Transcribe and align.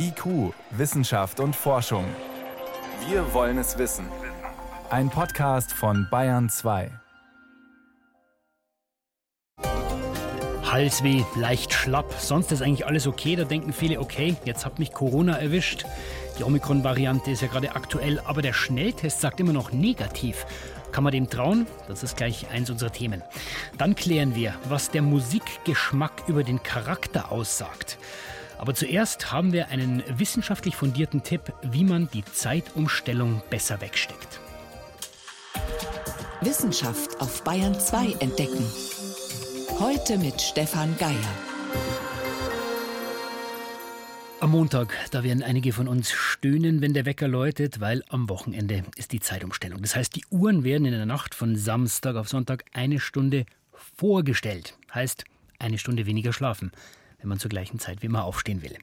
IQ, 0.00 0.54
Wissenschaft 0.70 1.40
und 1.40 1.56
Forschung. 1.56 2.04
Wir 3.08 3.34
wollen 3.34 3.58
es 3.58 3.78
wissen. 3.78 4.06
Ein 4.90 5.10
Podcast 5.10 5.72
von 5.72 6.06
Bayern 6.08 6.48
2. 6.48 6.90
Halsweh, 10.70 11.24
leicht 11.34 11.72
schlapp, 11.72 12.14
sonst 12.16 12.52
ist 12.52 12.62
eigentlich 12.62 12.86
alles 12.86 13.08
okay. 13.08 13.34
Da 13.34 13.42
denken 13.42 13.72
viele, 13.72 13.98
okay, 13.98 14.36
jetzt 14.44 14.64
hat 14.64 14.78
mich 14.78 14.92
Corona 14.92 15.36
erwischt. 15.36 15.84
Die 16.38 16.44
Omikron-Variante 16.44 17.32
ist 17.32 17.42
ja 17.42 17.48
gerade 17.48 17.74
aktuell, 17.74 18.20
aber 18.20 18.40
der 18.40 18.52
Schnelltest 18.52 19.20
sagt 19.20 19.40
immer 19.40 19.52
noch 19.52 19.72
negativ. 19.72 20.46
Kann 20.92 21.02
man 21.02 21.12
dem 21.12 21.28
trauen? 21.28 21.66
Das 21.88 22.04
ist 22.04 22.16
gleich 22.16 22.48
eins 22.50 22.70
unserer 22.70 22.92
Themen. 22.92 23.22
Dann 23.78 23.96
klären 23.96 24.36
wir, 24.36 24.54
was 24.68 24.90
der 24.92 25.02
Musikgeschmack 25.02 26.22
über 26.28 26.44
den 26.44 26.62
Charakter 26.62 27.32
aussagt. 27.32 27.98
Aber 28.58 28.74
zuerst 28.74 29.30
haben 29.32 29.52
wir 29.52 29.68
einen 29.68 30.02
wissenschaftlich 30.18 30.74
fundierten 30.74 31.22
Tipp, 31.22 31.52
wie 31.62 31.84
man 31.84 32.08
die 32.12 32.24
Zeitumstellung 32.24 33.40
besser 33.50 33.80
wegsteckt. 33.80 34.40
Wissenschaft 36.40 37.20
auf 37.20 37.42
Bayern 37.44 37.78
2 37.78 38.16
entdecken. 38.18 38.64
Heute 39.78 40.18
mit 40.18 40.40
Stefan 40.40 40.96
Geier. 40.98 41.14
Am 44.40 44.50
Montag, 44.50 44.94
da 45.10 45.24
werden 45.24 45.42
einige 45.42 45.72
von 45.72 45.88
uns 45.88 46.12
stöhnen, 46.12 46.80
wenn 46.80 46.94
der 46.94 47.06
Wecker 47.06 47.26
läutet, 47.26 47.80
weil 47.80 48.04
am 48.08 48.28
Wochenende 48.28 48.84
ist 48.96 49.12
die 49.12 49.20
Zeitumstellung. 49.20 49.82
Das 49.82 49.96
heißt, 49.96 50.14
die 50.14 50.24
Uhren 50.30 50.62
werden 50.62 50.84
in 50.84 50.92
der 50.92 51.06
Nacht 51.06 51.34
von 51.34 51.56
Samstag 51.56 52.16
auf 52.16 52.28
Sonntag 52.28 52.64
eine 52.72 53.00
Stunde 53.00 53.46
vorgestellt. 53.96 54.76
Heißt, 54.94 55.24
eine 55.58 55.78
Stunde 55.78 56.06
weniger 56.06 56.32
schlafen 56.32 56.72
wenn 57.18 57.28
man 57.28 57.38
zur 57.38 57.48
gleichen 57.48 57.78
Zeit 57.78 58.02
wie 58.02 58.06
immer 58.06 58.24
aufstehen 58.24 58.62
will. 58.62 58.76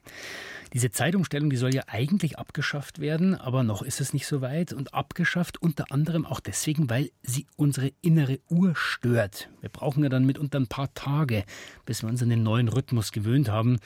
Diese 0.72 0.90
Zeitumstellung, 0.90 1.48
die 1.48 1.56
soll 1.56 1.74
ja 1.74 1.84
eigentlich 1.86 2.38
abgeschafft 2.38 2.98
werden, 2.98 3.34
aber 3.34 3.62
noch 3.62 3.82
ist 3.82 4.00
es 4.00 4.12
nicht 4.12 4.26
so 4.26 4.40
weit 4.40 4.72
und 4.72 4.94
abgeschafft 4.94 5.62
unter 5.62 5.90
anderem 5.90 6.26
auch 6.26 6.40
deswegen, 6.40 6.90
weil 6.90 7.10
sie 7.22 7.46
unsere 7.56 7.92
innere 8.02 8.40
Uhr 8.50 8.74
stört. 8.74 9.48
Wir 9.60 9.70
brauchen 9.70 10.02
ja 10.02 10.08
dann 10.08 10.26
mitunter 10.26 10.58
ein 10.58 10.66
paar 10.66 10.92
Tage, 10.94 11.44
bis 11.84 12.02
wir 12.02 12.08
uns 12.08 12.22
an 12.22 12.30
den 12.30 12.42
neuen 12.42 12.68
Rhythmus 12.68 13.12
gewöhnt 13.12 13.48
haben, 13.48 13.78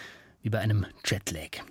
wie 0.42 0.50
bei 0.50 0.58
einem 0.58 0.86
Jetlag. 1.04 1.62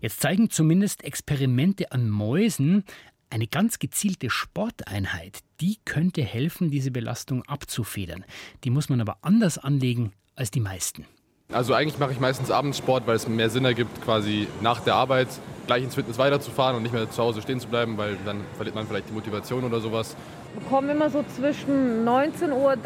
Jetzt 0.00 0.20
zeigen 0.20 0.50
zumindest 0.50 1.04
Experimente 1.04 1.92
an 1.92 2.10
Mäusen, 2.10 2.84
eine 3.30 3.46
ganz 3.46 3.78
gezielte 3.78 4.28
Sporteinheit, 4.28 5.38
die 5.60 5.78
könnte 5.84 6.22
helfen, 6.22 6.70
diese 6.70 6.90
Belastung 6.90 7.44
abzufedern. 7.44 8.24
Die 8.64 8.70
muss 8.70 8.88
man 8.88 9.00
aber 9.00 9.18
anders 9.22 9.56
anlegen 9.56 10.12
als 10.34 10.50
die 10.50 10.60
meisten. 10.60 11.06
Also 11.52 11.74
eigentlich 11.74 11.98
mache 11.98 12.12
ich 12.12 12.20
meistens 12.20 12.50
Abendsport, 12.50 13.06
weil 13.06 13.16
es 13.16 13.26
mehr 13.28 13.50
Sinn 13.50 13.64
ergibt, 13.64 14.02
quasi 14.02 14.46
nach 14.60 14.80
der 14.80 14.94
Arbeit 14.94 15.28
gleich 15.66 15.82
ins 15.82 15.94
Fitness 15.96 16.18
weiterzufahren 16.18 16.76
und 16.76 16.82
nicht 16.82 16.92
mehr 16.92 17.10
zu 17.10 17.22
Hause 17.22 17.42
stehen 17.42 17.58
zu 17.58 17.68
bleiben, 17.68 17.98
weil 17.98 18.16
dann 18.24 18.40
verliert 18.54 18.74
man 18.74 18.86
vielleicht 18.86 19.08
die 19.08 19.12
Motivation 19.12 19.64
oder 19.64 19.80
sowas. 19.80 20.16
Wir 20.54 20.68
kommen 20.68 20.88
immer 20.88 21.10
so 21.10 21.24
zwischen 21.36 22.04
19.30 22.06 22.52
Uhr, 22.52 22.76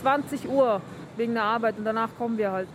20 0.00 0.48
Uhr 0.48 0.80
wegen 1.16 1.34
der 1.34 1.44
Arbeit 1.44 1.78
und 1.78 1.84
danach 1.84 2.10
kommen 2.16 2.38
wir 2.38 2.50
halt. 2.50 2.68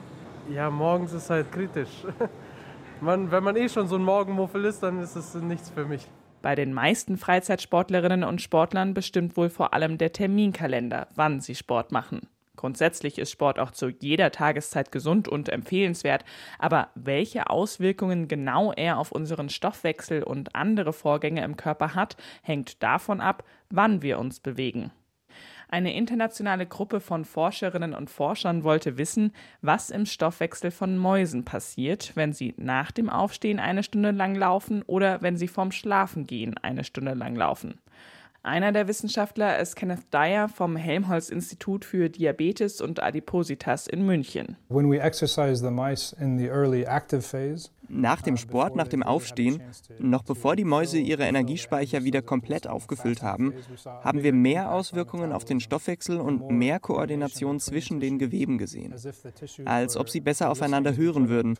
Ja, 0.53 0.69
morgens 0.69 1.13
ist 1.13 1.29
halt 1.29 1.51
kritisch. 1.51 1.89
Man, 3.01 3.29
wenn 3.29 3.43
man 3.43 3.57
eh 3.57 3.67
schon 3.67 3.89
so 3.89 3.95
ein 3.97 4.03
Morgenmuffel 4.03 4.63
ist, 4.63 4.81
dann 4.81 5.01
ist 5.01 5.17
es 5.17 5.35
nichts 5.35 5.69
für 5.69 5.85
mich. 5.85 6.07
Bei 6.41 6.55
den 6.55 6.73
meisten 6.73 7.17
Freizeitsportlerinnen 7.17 8.23
und 8.23 8.41
Sportlern 8.41 8.93
bestimmt 8.93 9.35
wohl 9.35 9.49
vor 9.49 9.73
allem 9.73 9.97
der 9.97 10.13
Terminkalender, 10.13 11.07
wann 11.13 11.41
sie 11.41 11.55
Sport 11.55 11.91
machen. 11.91 12.21
Grundsätzlich 12.55 13.19
ist 13.19 13.31
Sport 13.31 13.59
auch 13.59 13.71
zu 13.71 13.89
jeder 13.89 14.31
Tageszeit 14.31 14.91
gesund 14.91 15.27
und 15.27 15.49
empfehlenswert, 15.49 16.25
aber 16.59 16.89
welche 16.95 17.49
Auswirkungen 17.49 18.27
genau 18.27 18.71
er 18.73 18.97
auf 18.97 19.11
unseren 19.11 19.49
Stoffwechsel 19.49 20.23
und 20.23 20.55
andere 20.55 20.93
Vorgänge 20.93 21.43
im 21.43 21.57
Körper 21.57 21.95
hat, 21.95 22.17
hängt 22.41 22.81
davon 22.83 23.21
ab, 23.21 23.43
wann 23.69 24.01
wir 24.01 24.19
uns 24.19 24.39
bewegen. 24.39 24.91
Eine 25.67 25.95
internationale 25.95 26.65
Gruppe 26.67 26.99
von 26.99 27.25
Forscherinnen 27.25 27.93
und 27.93 28.09
Forschern 28.09 28.63
wollte 28.63 28.97
wissen, 28.97 29.33
was 29.61 29.89
im 29.89 30.05
Stoffwechsel 30.05 30.71
von 30.71 30.97
Mäusen 30.97 31.43
passiert, 31.43 32.11
wenn 32.15 32.33
sie 32.33 32.53
nach 32.57 32.91
dem 32.91 33.09
Aufstehen 33.09 33.59
eine 33.59 33.83
Stunde 33.83 34.11
lang 34.11 34.35
laufen 34.35 34.83
oder 34.83 35.21
wenn 35.21 35.37
sie 35.37 35.47
vorm 35.47 35.71
Schlafengehen 35.71 36.57
eine 36.59 36.83
Stunde 36.83 37.13
lang 37.13 37.35
laufen. 37.35 37.79
Einer 38.45 38.71
der 38.71 38.87
Wissenschaftler 38.87 39.57
ist 39.57 39.75
Kenneth 39.75 40.13
Dyer 40.13 40.47
vom 40.47 40.75
Helmholtz-Institut 40.75 41.83
für 41.83 42.09
Diabetes 42.09 42.79
und 42.79 43.01
Adipositas 43.01 43.87
in 43.87 44.05
München. 44.05 44.55
Nach 47.89 48.21
dem 48.21 48.37
Sport, 48.37 48.75
nach 48.75 48.87
dem 48.87 49.01
Aufstehen, 49.01 49.63
noch 49.97 50.21
bevor 50.21 50.55
die 50.55 50.63
Mäuse 50.63 50.99
ihre 50.99 51.23
Energiespeicher 51.23 52.03
wieder 52.03 52.21
komplett 52.21 52.67
aufgefüllt 52.67 53.23
haben, 53.23 53.51
haben 54.03 54.21
wir 54.21 54.31
mehr 54.31 54.71
Auswirkungen 54.71 55.31
auf 55.31 55.43
den 55.43 55.59
Stoffwechsel 55.59 56.17
und 56.19 56.51
mehr 56.51 56.79
Koordination 56.79 57.59
zwischen 57.59 57.99
den 57.99 58.19
Geweben 58.19 58.59
gesehen, 58.59 58.93
als 59.65 59.97
ob 59.97 60.07
sie 60.07 60.21
besser 60.21 60.51
aufeinander 60.51 60.95
hören 60.95 61.29
würden. 61.29 61.57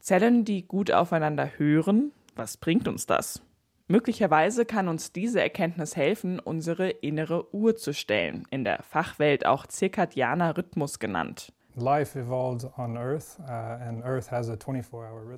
Zellen, 0.00 0.44
die 0.44 0.66
gut 0.66 0.90
aufeinander 0.90 1.50
hören, 1.56 2.10
was 2.34 2.56
bringt 2.56 2.88
uns 2.88 3.06
das? 3.06 3.40
Möglicherweise 3.86 4.64
kann 4.64 4.88
uns 4.88 5.12
diese 5.12 5.42
Erkenntnis 5.42 5.94
helfen, 5.94 6.40
unsere 6.40 6.88
innere 6.88 7.54
Uhr 7.54 7.76
zu 7.76 7.92
stellen, 7.92 8.46
in 8.50 8.64
der 8.64 8.82
Fachwelt 8.82 9.44
auch 9.44 9.66
zirkadianer 9.66 10.56
Rhythmus 10.56 10.98
genannt. 10.98 11.52
Uh, 11.76 11.82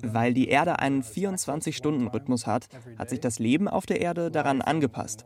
Weil 0.03 0.33
die 0.33 0.47
Erde 0.49 0.79
einen 0.79 1.01
24-Stunden-Rhythmus 1.01 2.45
hat, 2.45 2.67
hat 2.97 3.09
sich 3.09 3.19
das 3.19 3.39
Leben 3.39 3.67
auf 3.67 3.85
der 3.87 3.99
Erde 4.01 4.29
daran 4.29 4.61
angepasst. 4.61 5.25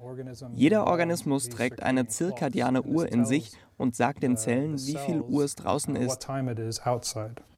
Jeder 0.56 0.88
Organismus 0.88 1.50
trägt 1.50 1.84
eine 1.84 2.08
zirkadiane 2.08 2.81
Uhr 2.84 3.12
in 3.12 3.26
sich 3.26 3.52
und 3.81 3.96
sagt 3.96 4.24
den 4.24 4.34
uh, 4.34 4.36
Zellen, 4.36 4.78
wie 4.78 4.96
viel 4.96 5.22
Uhr 5.22 5.44
es 5.44 5.56
draußen 5.56 5.96
ist. 5.96 6.12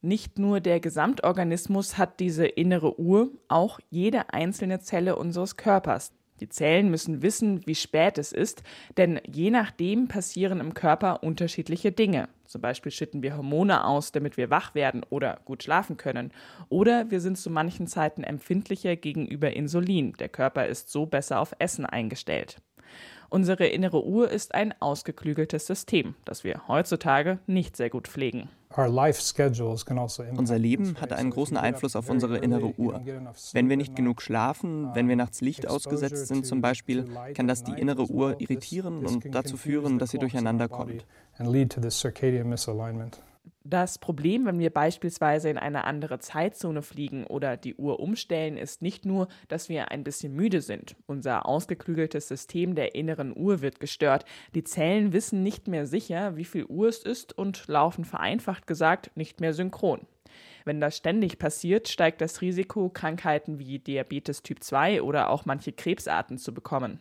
Nicht 0.02 0.38
nur 0.38 0.60
der 0.60 0.80
Gesamtorganismus 0.80 1.98
hat 1.98 2.18
diese 2.18 2.46
innere 2.46 2.98
Uhr, 2.98 3.30
auch 3.48 3.78
jede 3.90 4.32
einzelne 4.32 4.80
Zelle 4.80 5.16
unseres 5.16 5.56
Körpers. 5.56 6.12
Die 6.40 6.48
Zellen 6.48 6.90
müssen 6.90 7.22
wissen, 7.22 7.64
wie 7.66 7.76
spät 7.76 8.18
es 8.18 8.32
ist, 8.32 8.64
denn 8.96 9.20
je 9.24 9.50
nachdem 9.50 10.08
passieren 10.08 10.58
im 10.58 10.74
Körper 10.74 11.22
unterschiedliche 11.22 11.92
Dinge. 11.92 12.28
Zum 12.44 12.60
Beispiel 12.60 12.90
schütten 12.90 13.22
wir 13.22 13.36
Hormone 13.36 13.86
aus, 13.86 14.10
damit 14.10 14.36
wir 14.36 14.50
wach 14.50 14.74
werden 14.74 15.04
oder 15.08 15.38
gut 15.44 15.62
schlafen 15.62 15.96
können. 15.96 16.32
Oder 16.68 17.10
wir 17.10 17.20
sind 17.20 17.38
zu 17.38 17.50
manchen 17.50 17.86
Zeiten 17.86 18.24
empfindlicher 18.24 18.96
gegenüber 18.96 19.52
Insulin. 19.52 20.14
Der 20.18 20.28
Körper 20.28 20.66
ist 20.66 20.90
so 20.90 21.06
besser 21.06 21.40
auf 21.40 21.54
Essen 21.58 21.86
eingestellt. 21.86 22.56
Unsere 23.28 23.66
innere 23.66 24.04
Uhr 24.04 24.30
ist 24.30 24.54
ein 24.54 24.74
ausgeklügeltes 24.80 25.66
System, 25.66 26.14
das 26.24 26.44
wir 26.44 26.66
heutzutage 26.68 27.38
nicht 27.46 27.76
sehr 27.76 27.90
gut 27.90 28.08
pflegen. 28.08 28.48
Also 28.76 28.92
Unser 30.36 30.58
Leben 30.58 31.00
hat 31.00 31.12
einen 31.12 31.30
großen 31.30 31.56
Einfluss 31.56 31.94
auf 31.94 32.10
unsere 32.10 32.38
innere 32.38 32.74
Uhr. 32.76 33.00
Wenn 33.52 33.68
wir 33.68 33.76
nicht 33.76 33.94
genug 33.94 34.20
schlafen, 34.20 34.90
wenn 34.94 35.08
wir 35.08 35.14
nachts 35.14 35.40
Licht 35.40 35.68
ausgesetzt 35.68 36.26
sind 36.26 36.44
zum 36.44 36.60
Beispiel, 36.60 37.08
kann 37.34 37.46
das 37.46 37.62
die 37.62 37.72
innere 37.72 38.06
Uhr 38.06 38.40
irritieren 38.40 39.06
und 39.06 39.32
dazu 39.32 39.56
führen, 39.56 39.98
dass 39.98 40.10
sie 40.10 40.18
durcheinander 40.18 40.68
kommt. 40.68 41.06
Das 43.66 43.98
Problem, 43.98 44.44
wenn 44.44 44.58
wir 44.58 44.68
beispielsweise 44.68 45.48
in 45.48 45.56
eine 45.56 45.84
andere 45.84 46.18
Zeitzone 46.18 46.82
fliegen 46.82 47.26
oder 47.26 47.56
die 47.56 47.74
Uhr 47.74 47.98
umstellen, 47.98 48.58
ist 48.58 48.82
nicht 48.82 49.06
nur, 49.06 49.28
dass 49.48 49.70
wir 49.70 49.90
ein 49.90 50.04
bisschen 50.04 50.34
müde 50.34 50.60
sind. 50.60 50.96
Unser 51.06 51.46
ausgeklügeltes 51.46 52.28
System 52.28 52.74
der 52.74 52.94
inneren 52.94 53.34
Uhr 53.34 53.62
wird 53.62 53.80
gestört. 53.80 54.26
Die 54.54 54.64
Zellen 54.64 55.14
wissen 55.14 55.42
nicht 55.42 55.66
mehr 55.66 55.86
sicher, 55.86 56.36
wie 56.36 56.44
viel 56.44 56.66
Uhr 56.66 56.88
es 56.88 56.98
ist 56.98 57.36
und 57.36 57.66
laufen 57.66 58.04
vereinfacht 58.04 58.66
gesagt 58.66 59.10
nicht 59.14 59.40
mehr 59.40 59.54
synchron. 59.54 60.06
Wenn 60.64 60.80
das 60.80 60.96
ständig 60.96 61.38
passiert, 61.38 61.88
steigt 61.88 62.20
das 62.20 62.40
Risiko, 62.40 62.88
Krankheiten 62.88 63.58
wie 63.58 63.78
Diabetes 63.78 64.42
Typ 64.42 64.62
2 64.62 65.02
oder 65.02 65.30
auch 65.30 65.46
manche 65.46 65.72
Krebsarten 65.72 66.38
zu 66.38 66.52
bekommen. 66.52 67.00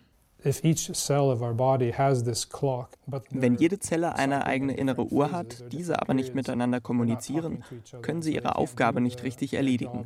Wenn 3.32 3.56
jede 3.56 3.80
Zelle 3.80 4.16
eine 4.16 4.46
eigene 4.46 4.76
innere 4.76 5.06
Uhr 5.06 5.32
hat, 5.32 5.72
diese 5.72 6.02
aber 6.02 6.14
nicht 6.14 6.36
miteinander 6.36 6.82
kommunizieren, 6.82 7.64
können 8.02 8.22
sie 8.22 8.36
ihre 8.36 8.58
Aufgabe 8.58 9.02
nicht 9.02 9.24
richtig 9.24 9.54
erledigen. 9.54 10.06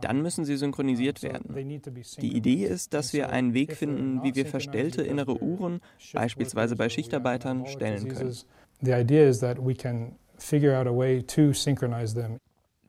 Dann 0.00 0.22
müssen 0.22 0.44
sie 0.44 0.56
synchronisiert 0.56 1.22
werden. 1.22 1.54
Die 2.20 2.36
Idee 2.36 2.64
ist, 2.66 2.92
dass 2.94 3.12
wir 3.12 3.30
einen 3.30 3.54
Weg 3.54 3.74
finden, 3.74 4.22
wie 4.22 4.34
wir 4.34 4.46
verstellte 4.46 5.02
innere 5.02 5.42
Uhren, 5.42 5.80
beispielsweise 6.12 6.76
bei 6.76 6.88
Schichtarbeitern, 6.88 7.66
stellen 7.66 8.08
können. 8.08 8.36
The 8.84 8.92
idea 8.92 9.28
is 9.28 9.38
that 9.38 9.58
we 9.64 9.74
can 9.74 10.16
figure 10.38 10.76
out 10.76 10.88
a 10.88 10.96
way 10.96 11.22
to 11.22 11.52
synchronize 11.52 12.14
them. 12.14 12.38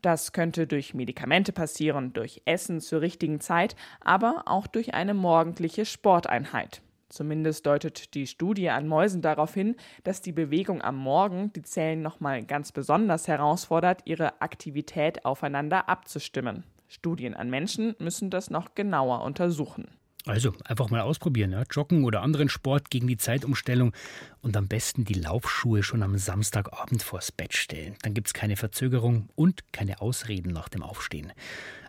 Das 0.03 0.33
könnte 0.33 0.67
durch 0.67 0.93
Medikamente 0.93 1.53
passieren, 1.53 2.11
durch 2.11 2.41
Essen 2.43 2.81
zur 2.81 2.99
richtigen 2.99 3.39
Zeit, 3.39 3.77
aber 4.01 4.43
auch 4.47 4.67
durch 4.67 4.93
eine 4.93 5.13
morgendliche 5.13 5.85
Sporteinheit. 5.85 6.81
Zumindest 7.07 7.65
deutet 7.65 8.13
die 8.13 8.27
Studie 8.27 8.69
an 8.69 8.85
Mäusen 8.85 9.21
darauf 9.21 9.53
hin, 9.53 9.77
dass 10.03 10.21
die 10.21 10.33
Bewegung 10.33 10.81
am 10.81 10.97
Morgen 10.97 11.53
die 11.53 11.61
Zellen 11.61 12.01
nochmal 12.01 12.43
ganz 12.43 12.73
besonders 12.73 13.29
herausfordert, 13.29 14.01
ihre 14.03 14.41
Aktivität 14.41 15.23
aufeinander 15.23 15.87
abzustimmen. 15.87 16.65
Studien 16.89 17.33
an 17.33 17.49
Menschen 17.49 17.95
müssen 17.97 18.29
das 18.29 18.49
noch 18.49 18.75
genauer 18.75 19.21
untersuchen. 19.21 19.87
Also 20.25 20.53
einfach 20.63 20.89
mal 20.89 21.01
ausprobieren, 21.01 21.51
ja? 21.51 21.63
joggen 21.69 22.05
oder 22.05 22.21
anderen 22.21 22.47
Sport 22.47 22.89
gegen 22.89 23.07
die 23.07 23.17
Zeitumstellung 23.17 23.93
und 24.41 24.55
am 24.55 24.69
besten 24.69 25.03
die 25.03 25.15
Laufschuhe 25.15 25.83
schon 25.83 26.01
am 26.01 26.17
Samstagabend 26.17 27.03
vors 27.03 27.33
Bett 27.33 27.53
stellen. 27.53 27.95
Dann 28.03 28.13
gibt 28.13 28.27
es 28.27 28.33
keine 28.33 28.55
Verzögerung 28.55 29.27
und 29.35 29.73
keine 29.73 29.99
Ausreden 30.01 30.53
nach 30.53 30.69
dem 30.69 30.81
Aufstehen. 30.81 31.33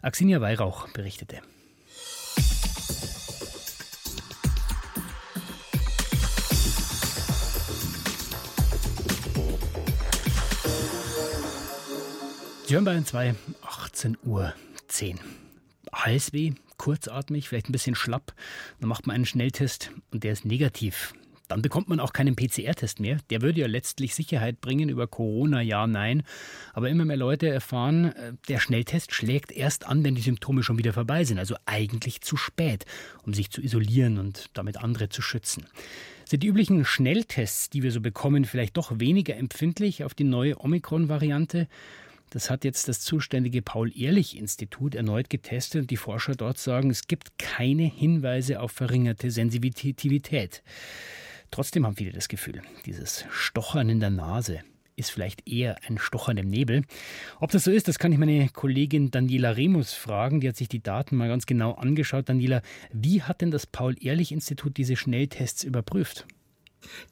Axinia 0.02 0.40
Weihrauch 0.40 0.88
berichtete. 0.88 1.42
Sie 12.66 12.74
hören 12.74 12.84
Bayern 12.84 13.06
2, 13.06 13.34
18 13.62 14.18
Uhr 14.24 14.54
10. 14.88 15.20
Halsweh, 15.92 16.54
kurzatmig, 16.84 17.48
vielleicht 17.48 17.70
ein 17.70 17.72
bisschen 17.72 17.94
schlapp. 17.94 18.34
Dann 18.78 18.90
macht 18.90 19.06
man 19.06 19.14
einen 19.14 19.24
Schnelltest 19.24 19.90
und 20.12 20.22
der 20.22 20.32
ist 20.32 20.44
negativ. 20.44 21.14
Dann 21.48 21.62
bekommt 21.62 21.88
man 21.88 21.98
auch 21.98 22.12
keinen 22.12 22.36
PCR-Test 22.36 23.00
mehr. 23.00 23.18
Der 23.30 23.40
würde 23.40 23.60
ja 23.60 23.66
letztlich 23.66 24.14
Sicherheit 24.14 24.60
bringen 24.60 24.90
über 24.90 25.06
Corona, 25.06 25.62
ja, 25.62 25.86
nein. 25.86 26.24
Aber 26.74 26.90
immer 26.90 27.06
mehr 27.06 27.16
Leute 27.16 27.48
erfahren, 27.48 28.12
äh, 28.12 28.32
der 28.48 28.58
Schnelltest 28.58 29.14
schlägt 29.14 29.50
erst 29.50 29.86
an, 29.86 30.04
wenn 30.04 30.14
die 30.14 30.20
Symptome 30.20 30.62
schon 30.62 30.76
wieder 30.76 30.92
vorbei 30.92 31.24
sind. 31.24 31.38
Also 31.38 31.56
eigentlich 31.64 32.20
zu 32.20 32.36
spät, 32.36 32.84
um 33.24 33.32
sich 33.32 33.50
zu 33.50 33.62
isolieren 33.62 34.18
und 34.18 34.50
damit 34.52 34.76
andere 34.76 35.08
zu 35.08 35.22
schützen. 35.22 35.66
Sind 36.26 36.42
die 36.42 36.48
üblichen 36.48 36.84
Schnelltests, 36.84 37.70
die 37.70 37.82
wir 37.82 37.92
so 37.92 38.02
bekommen, 38.02 38.44
vielleicht 38.44 38.76
doch 38.76 38.98
weniger 38.98 39.36
empfindlich 39.36 40.04
auf 40.04 40.12
die 40.12 40.24
neue 40.24 40.60
Omikron-Variante? 40.60 41.66
Das 42.34 42.50
hat 42.50 42.64
jetzt 42.64 42.88
das 42.88 42.98
zuständige 42.98 43.62
Paul-Ehrlich-Institut 43.62 44.96
erneut 44.96 45.30
getestet 45.30 45.82
und 45.82 45.90
die 45.92 45.96
Forscher 45.96 46.34
dort 46.34 46.58
sagen, 46.58 46.90
es 46.90 47.06
gibt 47.06 47.38
keine 47.38 47.84
Hinweise 47.84 48.58
auf 48.58 48.72
verringerte 48.72 49.30
Sensitivität. 49.30 50.64
Trotzdem 51.52 51.86
haben 51.86 51.94
viele 51.94 52.10
das 52.10 52.26
Gefühl, 52.26 52.62
dieses 52.86 53.24
Stochern 53.30 53.88
in 53.88 54.00
der 54.00 54.10
Nase 54.10 54.62
ist 54.96 55.12
vielleicht 55.12 55.48
eher 55.48 55.76
ein 55.86 55.96
Stochern 55.96 56.36
im 56.36 56.48
Nebel. 56.48 56.82
Ob 57.38 57.52
das 57.52 57.62
so 57.62 57.70
ist, 57.70 57.86
das 57.86 58.00
kann 58.00 58.10
ich 58.10 58.18
meine 58.18 58.48
Kollegin 58.48 59.12
Daniela 59.12 59.52
Remus 59.52 59.92
fragen. 59.92 60.40
Die 60.40 60.48
hat 60.48 60.56
sich 60.56 60.68
die 60.68 60.82
Daten 60.82 61.16
mal 61.16 61.28
ganz 61.28 61.46
genau 61.46 61.74
angeschaut. 61.74 62.28
Daniela, 62.28 62.62
wie 62.92 63.22
hat 63.22 63.42
denn 63.42 63.52
das 63.52 63.64
Paul-Ehrlich-Institut 63.66 64.76
diese 64.76 64.96
Schnelltests 64.96 65.62
überprüft? 65.62 66.26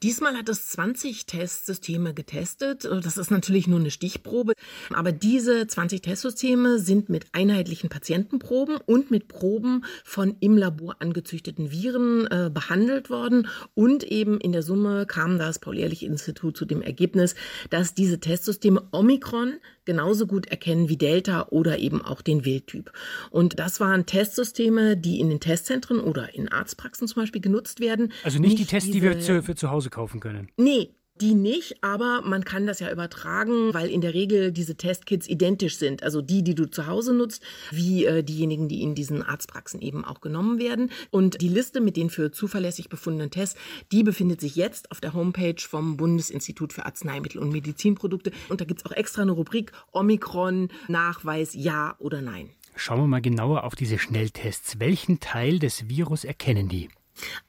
Diesmal 0.01 0.35
hat 0.35 0.49
es 0.49 0.67
20 0.69 1.25
Testsysteme 1.25 2.13
getestet. 2.13 2.85
Das 2.85 3.17
ist 3.17 3.31
natürlich 3.31 3.67
nur 3.67 3.79
eine 3.79 3.91
Stichprobe. 3.91 4.53
Aber 4.91 5.11
diese 5.11 5.67
20 5.67 6.01
Testsysteme 6.01 6.79
sind 6.79 7.09
mit 7.09 7.25
einheitlichen 7.31 7.89
Patientenproben 7.89 8.77
und 8.85 9.11
mit 9.11 9.27
Proben 9.27 9.85
von 10.03 10.35
im 10.39 10.57
Labor 10.57 10.97
angezüchteten 10.99 11.71
Viren 11.71 12.27
äh, 12.27 12.49
behandelt 12.53 13.09
worden. 13.09 13.47
Und 13.73 14.03
eben 14.03 14.39
in 14.39 14.51
der 14.51 14.63
Summe 14.63 15.05
kam 15.05 15.37
das 15.37 15.59
Paul-Ehrlich-Institut 15.59 16.57
zu 16.57 16.65
dem 16.65 16.81
Ergebnis, 16.81 17.35
dass 17.69 17.93
diese 17.93 18.19
Testsysteme 18.19 18.83
Omikron 18.91 19.59
genauso 19.85 20.27
gut 20.27 20.47
erkennen 20.47 20.89
wie 20.89 20.97
Delta 20.97 21.47
oder 21.49 21.79
eben 21.79 22.01
auch 22.01 22.21
den 22.21 22.45
Wildtyp. 22.45 22.91
Und 23.31 23.59
das 23.59 23.79
waren 23.79 24.05
Testsysteme, 24.05 24.97
die 24.97 25.19
in 25.19 25.29
den 25.29 25.39
Testzentren 25.39 25.99
oder 25.99 26.33
in 26.33 26.49
Arztpraxen 26.49 27.07
zum 27.07 27.21
Beispiel 27.21 27.41
genutzt 27.41 27.79
werden. 27.79 28.11
Also 28.23 28.39
nicht, 28.39 28.51
nicht 28.51 28.61
die 28.61 28.65
Tests, 28.65 28.91
die 28.91 29.01
wir 29.01 29.19
für 29.43 29.55
zu 29.63 29.71
Hause 29.71 29.89
kaufen 29.89 30.19
können. 30.19 30.49
Nee, 30.57 30.89
die 31.21 31.35
nicht, 31.35 31.81
aber 31.81 32.21
man 32.21 32.43
kann 32.43 32.67
das 32.67 32.81
ja 32.81 32.91
übertragen, 32.91 33.73
weil 33.73 33.89
in 33.89 34.01
der 34.01 34.13
Regel 34.13 34.51
diese 34.51 34.75
Testkits 34.75 35.29
identisch 35.29 35.77
sind. 35.77 36.03
Also 36.03 36.21
die, 36.21 36.43
die 36.43 36.53
du 36.53 36.69
zu 36.69 36.85
Hause 36.87 37.13
nutzt, 37.13 37.41
wie 37.71 38.03
äh, 38.03 38.23
diejenigen, 38.23 38.67
die 38.67 38.81
in 38.81 38.93
diesen 38.93 39.23
Arztpraxen 39.23 39.79
eben 39.79 40.03
auch 40.03 40.19
genommen 40.19 40.59
werden. 40.59 40.91
Und 41.11 41.39
die 41.39 41.47
Liste 41.47 41.79
mit 41.79 41.95
den 41.95 42.09
für 42.09 42.31
zuverlässig 42.31 42.89
befundenen 42.89 43.31
Tests, 43.31 43.57
die 43.93 44.03
befindet 44.03 44.41
sich 44.41 44.57
jetzt 44.57 44.91
auf 44.91 44.99
der 44.99 45.13
Homepage 45.13 45.61
vom 45.61 45.95
Bundesinstitut 45.95 46.73
für 46.73 46.85
Arzneimittel 46.85 47.39
und 47.39 47.53
Medizinprodukte. 47.53 48.31
Und 48.49 48.59
da 48.59 48.65
gibt 48.65 48.81
es 48.81 48.85
auch 48.85 48.91
extra 48.91 49.21
eine 49.21 49.31
Rubrik 49.31 49.71
Omikron, 49.93 50.69
Nachweis, 50.89 51.53
ja 51.53 51.95
oder 51.99 52.21
nein. 52.21 52.49
Schauen 52.75 52.99
wir 52.99 53.07
mal 53.07 53.21
genauer 53.21 53.63
auf 53.63 53.75
diese 53.75 53.97
Schnelltests. 53.97 54.79
Welchen 54.79 55.21
Teil 55.21 55.59
des 55.59 55.87
Virus 55.87 56.25
erkennen 56.25 56.67
die? 56.67 56.89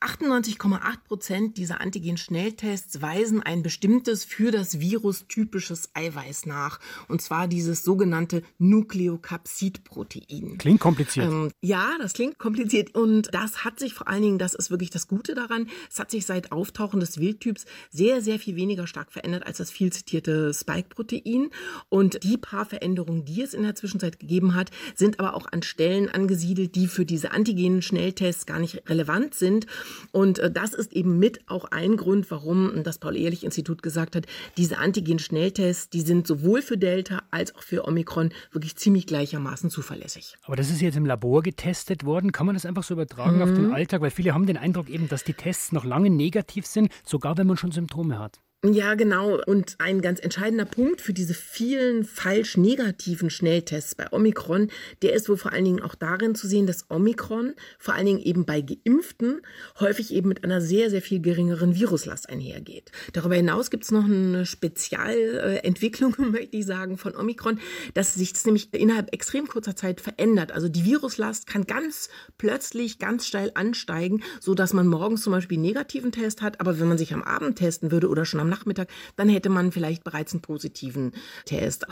98,8 0.00 1.04
Prozent 1.04 1.56
dieser 1.56 1.80
Antigen-Schnelltests 1.80 3.00
weisen 3.00 3.42
ein 3.42 3.62
bestimmtes 3.62 4.24
für 4.24 4.50
das 4.50 4.80
Virus 4.80 5.26
typisches 5.26 5.90
Eiweiß 5.94 6.46
nach. 6.46 6.80
Und 7.08 7.22
zwar 7.22 7.48
dieses 7.48 7.82
sogenannte 7.82 8.42
Nukleokapsid-Protein. 8.58 10.58
Klingt 10.58 10.80
kompliziert. 10.80 11.26
Ähm, 11.26 11.50
ja, 11.60 11.96
das 11.98 12.12
klingt 12.12 12.38
kompliziert. 12.38 12.94
Und 12.94 13.32
das 13.32 13.64
hat 13.64 13.78
sich 13.78 13.94
vor 13.94 14.08
allen 14.08 14.22
Dingen, 14.22 14.38
das 14.38 14.54
ist 14.54 14.70
wirklich 14.70 14.90
das 14.90 15.08
Gute 15.08 15.34
daran, 15.34 15.68
es 15.90 15.98
hat 15.98 16.10
sich 16.10 16.26
seit 16.26 16.52
Auftauchen 16.52 17.00
des 17.00 17.18
Wildtyps 17.18 17.64
sehr, 17.90 18.20
sehr 18.20 18.38
viel 18.38 18.56
weniger 18.56 18.86
stark 18.86 19.12
verändert 19.12 19.46
als 19.46 19.58
das 19.58 19.70
viel 19.70 19.92
zitierte 19.92 20.52
Spike-Protein. 20.52 21.50
Und 21.88 22.22
die 22.22 22.36
paar 22.36 22.66
Veränderungen, 22.66 23.24
die 23.24 23.42
es 23.42 23.54
in 23.54 23.62
der 23.62 23.74
Zwischenzeit 23.74 24.20
gegeben 24.20 24.54
hat, 24.54 24.70
sind 24.94 25.20
aber 25.20 25.34
auch 25.34 25.46
an 25.50 25.62
Stellen 25.62 26.10
angesiedelt, 26.10 26.74
die 26.74 26.86
für 26.86 27.06
diese 27.06 27.32
Antigen-Schnelltests 27.32 28.46
gar 28.46 28.58
nicht 28.58 28.88
relevant 28.88 29.34
sind 29.34 29.53
sind. 29.54 29.66
Und 30.12 30.38
äh, 30.38 30.50
das 30.50 30.74
ist 30.74 30.92
eben 30.92 31.18
mit 31.18 31.48
auch 31.48 31.66
ein 31.66 31.96
Grund, 31.96 32.30
warum 32.30 32.82
das 32.82 32.98
Paul-Ehrlich-Institut 32.98 33.82
gesagt 33.82 34.16
hat, 34.16 34.26
diese 34.56 34.78
Antigen-Schnelltests, 34.78 35.90
die 35.90 36.00
sind 36.00 36.26
sowohl 36.26 36.62
für 36.62 36.78
Delta 36.78 37.22
als 37.30 37.54
auch 37.54 37.62
für 37.62 37.86
Omikron 37.86 38.30
wirklich 38.52 38.76
ziemlich 38.76 39.06
gleichermaßen 39.06 39.70
zuverlässig. 39.70 40.36
Aber 40.44 40.56
das 40.56 40.70
ist 40.70 40.80
jetzt 40.80 40.96
im 40.96 41.06
Labor 41.06 41.42
getestet 41.42 42.04
worden. 42.04 42.32
Kann 42.32 42.46
man 42.46 42.54
das 42.54 42.66
einfach 42.66 42.84
so 42.84 42.94
übertragen 42.94 43.36
mhm. 43.36 43.42
auf 43.42 43.52
den 43.52 43.66
mhm. 43.66 43.74
Alltag? 43.74 44.00
Weil 44.00 44.10
viele 44.10 44.34
haben 44.34 44.46
den 44.46 44.56
Eindruck 44.56 44.88
eben, 44.88 45.08
dass 45.08 45.24
die 45.24 45.34
Tests 45.34 45.72
noch 45.72 45.84
lange 45.84 46.10
negativ 46.10 46.66
sind, 46.66 46.90
sogar 47.04 47.36
wenn 47.38 47.46
man 47.46 47.56
schon 47.56 47.72
Symptome 47.72 48.18
hat. 48.18 48.40
Ja, 48.66 48.94
genau. 48.94 49.38
Und 49.44 49.74
ein 49.76 50.00
ganz 50.00 50.20
entscheidender 50.20 50.64
Punkt 50.64 51.02
für 51.02 51.12
diese 51.12 51.34
vielen 51.34 52.02
falsch 52.02 52.56
negativen 52.56 53.28
Schnelltests 53.28 53.94
bei 53.94 54.10
Omikron, 54.10 54.70
der 55.02 55.12
ist 55.12 55.28
wohl 55.28 55.36
vor 55.36 55.52
allen 55.52 55.66
Dingen 55.66 55.82
auch 55.82 55.94
darin 55.94 56.34
zu 56.34 56.46
sehen, 56.46 56.66
dass 56.66 56.88
Omikron 56.88 57.52
vor 57.78 57.92
allen 57.92 58.06
Dingen 58.06 58.20
eben 58.20 58.46
bei 58.46 58.62
Geimpften 58.62 59.42
häufig 59.80 60.14
eben 60.14 60.30
mit 60.30 60.44
einer 60.44 60.62
sehr, 60.62 60.88
sehr 60.88 61.02
viel 61.02 61.20
geringeren 61.20 61.74
Viruslast 61.74 62.30
einhergeht. 62.30 62.90
Darüber 63.12 63.34
hinaus 63.34 63.68
gibt 63.68 63.84
es 63.84 63.90
noch 63.90 64.06
eine 64.06 64.46
Spezialentwicklung, 64.46 66.14
möchte 66.30 66.56
ich 66.56 66.64
sagen, 66.64 66.96
von 66.96 67.14
Omikron, 67.14 67.60
dass 67.92 68.14
sich 68.14 68.32
das 68.32 68.46
nämlich 68.46 68.72
innerhalb 68.72 69.12
extrem 69.12 69.46
kurzer 69.46 69.76
Zeit 69.76 70.00
verändert. 70.00 70.52
Also 70.52 70.70
die 70.70 70.86
Viruslast 70.86 71.46
kann 71.46 71.66
ganz 71.66 72.08
plötzlich 72.38 72.98
ganz 72.98 73.26
steil 73.26 73.50
ansteigen, 73.56 74.22
so 74.40 74.54
dass 74.54 74.72
man 74.72 74.86
morgens 74.86 75.20
zum 75.20 75.34
Beispiel 75.34 75.58
einen 75.58 75.66
negativen 75.66 76.12
Test 76.12 76.40
hat, 76.40 76.60
aber 76.60 76.80
wenn 76.80 76.88
man 76.88 76.96
sich 76.96 77.12
am 77.12 77.22
Abend 77.22 77.58
testen 77.58 77.90
würde 77.90 78.08
oder 78.08 78.24
schon 78.24 78.40
am 78.40 78.53
Nachmittag, 78.54 78.88
dann 79.16 79.28
hätte 79.28 79.48
man 79.48 79.72
vielleicht 79.72 80.04
bereits 80.04 80.32
einen 80.32 80.42
positiven 80.42 81.12
Test. 81.44 81.86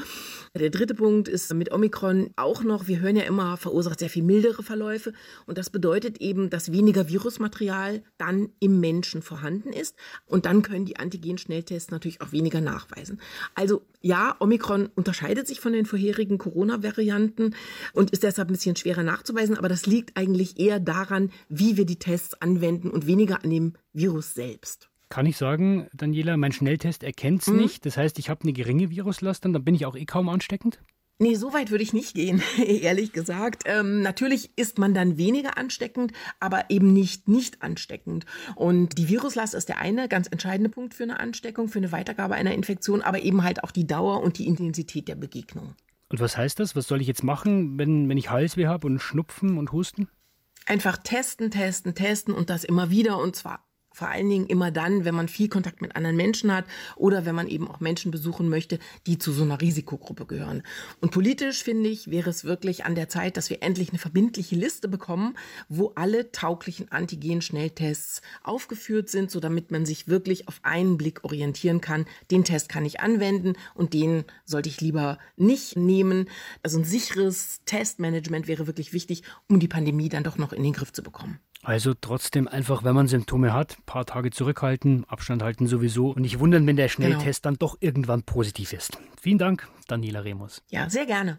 Der 0.55 0.71
dritte 0.71 0.95
Punkt 0.95 1.29
ist 1.29 1.53
mit 1.55 1.73
Omikron 1.73 2.31
auch 2.37 2.63
noch, 2.63 2.87
wir 2.87 3.01
hören 3.01 3.17
ja 3.17 3.25
immer, 3.25 3.57
verursacht 3.57 3.99
sehr 3.99 4.11
viel 4.11 4.23
mildere 4.23 4.63
Verläufe. 4.63 5.13
Und 5.47 5.59
das 5.59 5.71
bedeutet 5.71 6.21
eben, 6.21 6.51
dass 6.51 6.71
weniger 6.71 7.09
Virusmaterial 7.09 8.05
dann 8.17 8.51
im 8.61 8.79
Menschen 8.79 9.23
vorhanden 9.23 9.73
ist. 9.73 9.97
Und 10.27 10.47
dann 10.47 10.63
können 10.63 10.85
die 10.85 10.99
Antigen-Schnelltests 10.99 11.91
natürlich 11.91 12.21
auch 12.21 12.31
weniger 12.31 12.61
nachweisen. 12.61 13.21
Also 13.57 13.83
ja, 14.01 14.37
Omikron 14.39 14.89
unterscheidet 14.95 15.49
sich 15.49 15.59
von 15.59 15.73
den 15.73 15.87
vorherigen 15.87 16.39
Corona-Varianten 16.39 17.57
und 17.93 18.13
ist 18.13 18.23
deshalb 18.23 18.49
ein 18.49 18.53
bisschen 18.53 18.77
schwerer 18.77 19.03
nachzuweisen. 19.03 19.59
Aber 19.59 19.69
das 19.69 19.87
liegt 19.87 20.17
eigentlich 20.17 20.61
eher 20.61 20.79
daran, 20.79 21.31
wie 21.49 21.77
wir 21.77 21.87
die 21.87 21.99
Tests 21.99 22.35
anwenden 22.41 22.91
und 22.91 23.07
weniger 23.07 23.43
an 23.43 23.51
dem 23.51 23.73
Virus 23.93 24.35
selbst 24.35 24.92
kann 25.13 25.27
ich 25.27 25.37
sagen, 25.37 25.89
Daniela, 25.93 26.39
mein 26.39 26.53
Schnelltest 26.53 27.03
erkennt 27.03 27.43
es 27.43 27.49
mhm. 27.49 27.59
nicht. 27.59 27.85
Das 27.85 27.99
heißt, 27.99 28.19
ich 28.19 28.31
habe 28.31 28.45
eine 28.45 28.55
geringe 28.55 28.89
Viruslast, 28.89 29.45
dann 29.45 29.53
bin 29.63 29.75
ich 29.75 29.85
auch 29.85 29.95
eh 29.95 30.07
kaum 30.07 30.31
ansteckend? 30.31 30.81
Nee, 31.19 31.35
so 31.35 31.53
weit 31.53 31.71
würde 31.71 31.85
ich 31.85 31.93
nicht 31.93 32.15
gehen, 32.15 32.43
ehrlich 32.67 33.13
gesagt. 33.13 33.65
Ähm, 33.67 34.01
natürlich 34.01 34.57
ist 34.57 34.79
man 34.79 34.95
dann 34.95 35.19
weniger 35.19 35.59
ansteckend, 35.59 36.15
aber 36.41 36.71
eben 36.71 36.95
nicht 36.95 37.29
nicht 37.29 37.61
ansteckend. 37.61 38.25
Und 38.57 38.97
die 38.97 39.11
Viruslast 39.11 39.53
ist 39.53 39.69
der 39.69 39.81
eine 39.81 40.09
ganz 40.09 40.29
entscheidende 40.29 40.71
Punkt 40.71 40.95
für 40.95 41.03
eine 41.03 41.21
Ansteckung, 41.21 41.69
für 41.69 41.79
eine 41.79 41.93
Weitergabe 41.93 42.35
einer 42.35 42.55
Infektion, 42.55 43.03
aber 43.03 43.21
eben 43.21 43.43
halt 43.43 43.65
auch 43.65 43.71
die 43.71 43.87
Dauer 43.87 44.23
und 44.23 44.39
die 44.39 44.47
Intensität 44.47 45.09
der 45.09 45.17
Begegnung. 45.17 45.75
Und 46.09 46.21
was 46.21 46.39
heißt 46.39 46.59
das? 46.59 46.75
Was 46.75 46.89
soll 46.89 47.03
ich 47.03 47.07
jetzt 47.07 47.23
machen, 47.23 47.77
wenn, 47.77 48.09
wenn 48.09 48.17
ich 48.17 48.31
Halsweh 48.31 48.67
habe 48.67 48.87
und 48.87 48.99
Schnupfen 48.99 49.59
und 49.59 49.73
Husten? 49.73 50.09
Einfach 50.65 50.97
testen, 50.97 51.51
testen, 51.51 51.95
testen 51.95 52.33
und 52.33 52.49
das 52.49 52.65
immer 52.65 52.89
wieder 52.89 53.19
und 53.19 53.37
zwar 53.37 53.63
Vor 53.93 54.09
allen 54.09 54.29
Dingen 54.29 54.47
immer 54.47 54.71
dann, 54.71 55.05
wenn 55.05 55.15
man 55.15 55.29
viel 55.29 55.49
Kontakt 55.49 55.83
mit 55.83 55.97
anderen 55.97 56.17
Menschen 56.17 56.53
hat 56.53 56.65
oder 56.97 57.25
wenn 57.25 57.35
man 57.35 57.49
eben 57.49 57.69
auch 57.69 57.81
Menschen 57.81 58.11
besuchen 58.11 58.49
möchte, 58.49 58.79
die 59.07 59.19
zu 59.19 59.33
so 59.33 59.43
einer 59.43 59.61
Risikogruppe 59.61 60.27
gehören. 60.27 60.63
Und 61.01 61.11
politisch 61.11 61.63
finde 61.63 61.89
ich, 61.89 62.11
wäre 62.11 62.31
es 62.31 62.45
wirklich 62.45 62.85
an 62.85 62.95
der 62.95 63.09
Zeit, 63.09 63.37
dass 63.37 63.51
wir 63.51 63.63
endlich 63.63 63.91
eine 63.91 63.99
verbindliche 63.99 64.57
Liste 64.57 64.89
bekommen, 64.89 65.37
wo 65.69 65.93
alle 65.95 66.33
tauglichen 66.33 66.91
Antigen-Schnelltests 66.91 68.23
aufgeführt 68.43 69.09
sind, 69.09 69.31
so 69.31 69.41
damit 69.41 69.71
man 69.71 69.87
sich 69.87 70.09
wirklich 70.09 70.49
auf 70.49 70.61
einen 70.63 70.97
Blick 70.97 71.25
orientieren 71.25 71.81
kann. 71.81 72.07
Den 72.31 72.45
Test 72.45 72.69
kann 72.69 72.85
ich 72.85 73.01
anwenden 73.01 73.55
und 73.75 73.95
den 73.95 74.25
sollte 74.45 74.69
ich 74.69 74.81
lieber 74.81 75.19
nicht 75.37 75.77
nehmen. 75.77 76.29
Also 76.63 76.79
ein 76.79 76.85
sicheres 76.85 77.61
Testmanagement 77.67 78.47
wäre 78.47 78.67
wirklich 78.67 78.93
wichtig, 78.93 79.23
um 79.49 79.61
die 79.61 79.69
Pandemie 79.69 80.09
dann 80.09 80.25
doch 80.25 80.39
noch 80.39 80.53
in 80.53 80.63
den 80.63 80.73
Griff 80.73 80.93
zu 80.93 81.03
bekommen. 81.03 81.41
Also 81.65 81.95
trotzdem 81.95 82.49
einfach, 82.49 82.83
wenn 82.83 82.95
man 82.95 83.07
Symptome 83.07 83.53
hat, 83.53 83.79
ein 83.79 83.85
paar 83.85 84.05
Tage 84.05 84.31
zurückhalten, 84.31 85.05
Abstand 85.05 85.43
halten 85.45 85.69
sowieso 85.69 86.11
und 86.11 86.23
nicht 86.23 86.41
wundern, 86.41 86.67
wenn 86.67 86.77
der 86.77 86.89
Schnelltest 86.89 87.43
genau. 87.43 87.53
dann 87.53 87.59
doch 87.59 87.77
irgendwann 87.79 88.25
positiv 88.25 88.73
ist. 88.73 88.99
Vielen 89.21 89.39
Dank, 89.39 89.69
Daniela 89.87 90.21
Remus. 90.21 90.63
Ja, 90.71 90.91
sehr 90.91 91.07
gerne. 91.07 91.39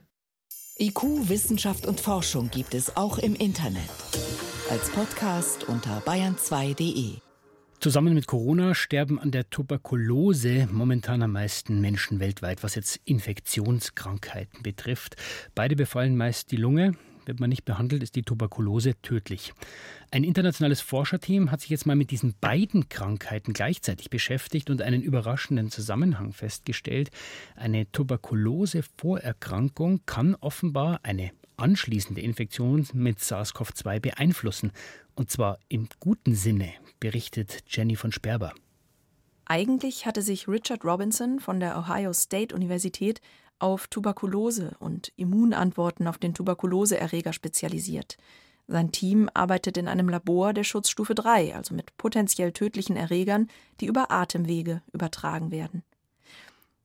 IQ, 0.79 1.29
Wissenschaft 1.29 1.85
und 1.85 1.99
Forschung 1.99 2.49
gibt 2.49 2.73
es 2.73 2.95
auch 2.95 3.17
im 3.17 3.35
Internet. 3.35 3.89
Als 4.71 4.89
Podcast 4.91 5.65
unter 5.65 5.99
bayern2.de. 5.99 7.17
Zusammen 7.81 8.13
mit 8.13 8.27
Corona 8.27 8.75
sterben 8.75 9.19
an 9.19 9.31
der 9.31 9.49
Tuberkulose 9.49 10.69
momentan 10.71 11.21
am 11.21 11.33
meisten 11.33 11.81
Menschen 11.81 12.21
weltweit, 12.21 12.63
was 12.63 12.75
jetzt 12.75 13.01
Infektionskrankheiten 13.03 14.63
betrifft. 14.63 15.17
Beide 15.53 15.75
befallen 15.75 16.15
meist 16.15 16.51
die 16.51 16.55
Lunge. 16.55 16.93
Wird 17.25 17.39
man 17.39 17.49
nicht 17.49 17.65
behandelt, 17.65 18.03
ist 18.03 18.15
die 18.15 18.21
Tuberkulose 18.23 18.93
tödlich. 19.01 19.53
Ein 20.11 20.23
internationales 20.23 20.81
Forscherteam 20.81 21.51
hat 21.51 21.61
sich 21.61 21.69
jetzt 21.69 21.85
mal 21.85 21.95
mit 21.95 22.11
diesen 22.11 22.35
beiden 22.39 22.89
Krankheiten 22.89 23.53
gleichzeitig 23.53 24.09
beschäftigt 24.09 24.69
und 24.69 24.81
einen 24.81 25.01
überraschenden 25.01 25.71
Zusammenhang 25.71 26.33
festgestellt. 26.33 27.09
Eine 27.55 27.89
Tuberkulose-Vorerkrankung 27.91 30.01
kann 30.05 30.35
offenbar 30.35 30.99
eine 31.03 31.31
anschließende 31.57 32.21
Infektion 32.21 32.87
mit 32.93 33.19
SARS-CoV-2 33.19 33.99
beeinflussen. 33.99 34.71
Und 35.15 35.29
zwar 35.29 35.59
im 35.69 35.87
guten 35.99 36.35
Sinne, 36.35 36.73
berichtet 36.99 37.63
Jenny 37.67 37.95
von 37.95 38.11
Sperber. 38.11 38.53
Eigentlich 39.45 40.05
hatte 40.05 40.21
sich 40.21 40.47
Richard 40.47 40.85
Robinson 40.85 41.39
von 41.39 41.59
der 41.59 41.77
Ohio 41.77 42.13
State 42.13 42.55
Universität 42.55 43.19
auf 43.59 43.87
Tuberkulose 43.87 44.75
und 44.79 45.11
Immunantworten 45.15 46.07
auf 46.07 46.17
den 46.17 46.33
Tuberkuloseerreger 46.33 47.33
spezialisiert. 47.33 48.17
Sein 48.67 48.91
Team 48.91 49.29
arbeitet 49.33 49.77
in 49.77 49.87
einem 49.87 50.09
Labor 50.09 50.53
der 50.53 50.63
Schutzstufe 50.63 51.15
3, 51.15 51.55
also 51.55 51.73
mit 51.73 51.95
potenziell 51.97 52.51
tödlichen 52.51 52.95
Erregern, 52.95 53.49
die 53.79 53.87
über 53.87 54.11
Atemwege 54.11 54.81
übertragen 54.93 55.51
werden. 55.51 55.83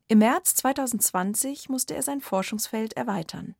Im 0.08 0.18
März 0.18 0.54
2020 0.56 1.68
musste 1.68 1.94
er 1.94 2.02
sein 2.02 2.20
Forschungsfeld 2.20 2.94
erweitern. 2.94 3.54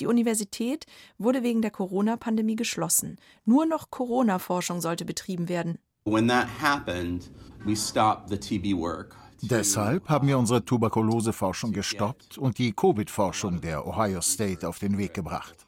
Die 0.00 0.06
Universität 0.06 0.86
wurde 1.18 1.42
wegen 1.42 1.62
der 1.62 1.70
Corona-Pandemie 1.70 2.56
geschlossen. 2.56 3.18
Nur 3.44 3.64
noch 3.64 3.90
Corona-Forschung 3.90 4.80
sollte 4.80 5.04
betrieben 5.04 5.48
werden. 5.48 5.78
When 6.04 6.28
that 6.28 6.46
happened, 6.60 7.30
we 7.64 7.74
stopped 7.74 8.28
the 8.28 8.36
TB 8.36 8.76
work. 8.76 9.16
Deshalb 9.50 10.08
haben 10.08 10.26
wir 10.26 10.38
unsere 10.38 10.64
Tuberkuloseforschung 10.64 11.72
gestoppt 11.72 12.38
und 12.38 12.56
die 12.56 12.72
Covid-Forschung 12.72 13.60
der 13.60 13.86
Ohio 13.86 14.22
State 14.22 14.66
auf 14.66 14.78
den 14.78 14.96
Weg 14.96 15.12
gebracht. 15.12 15.66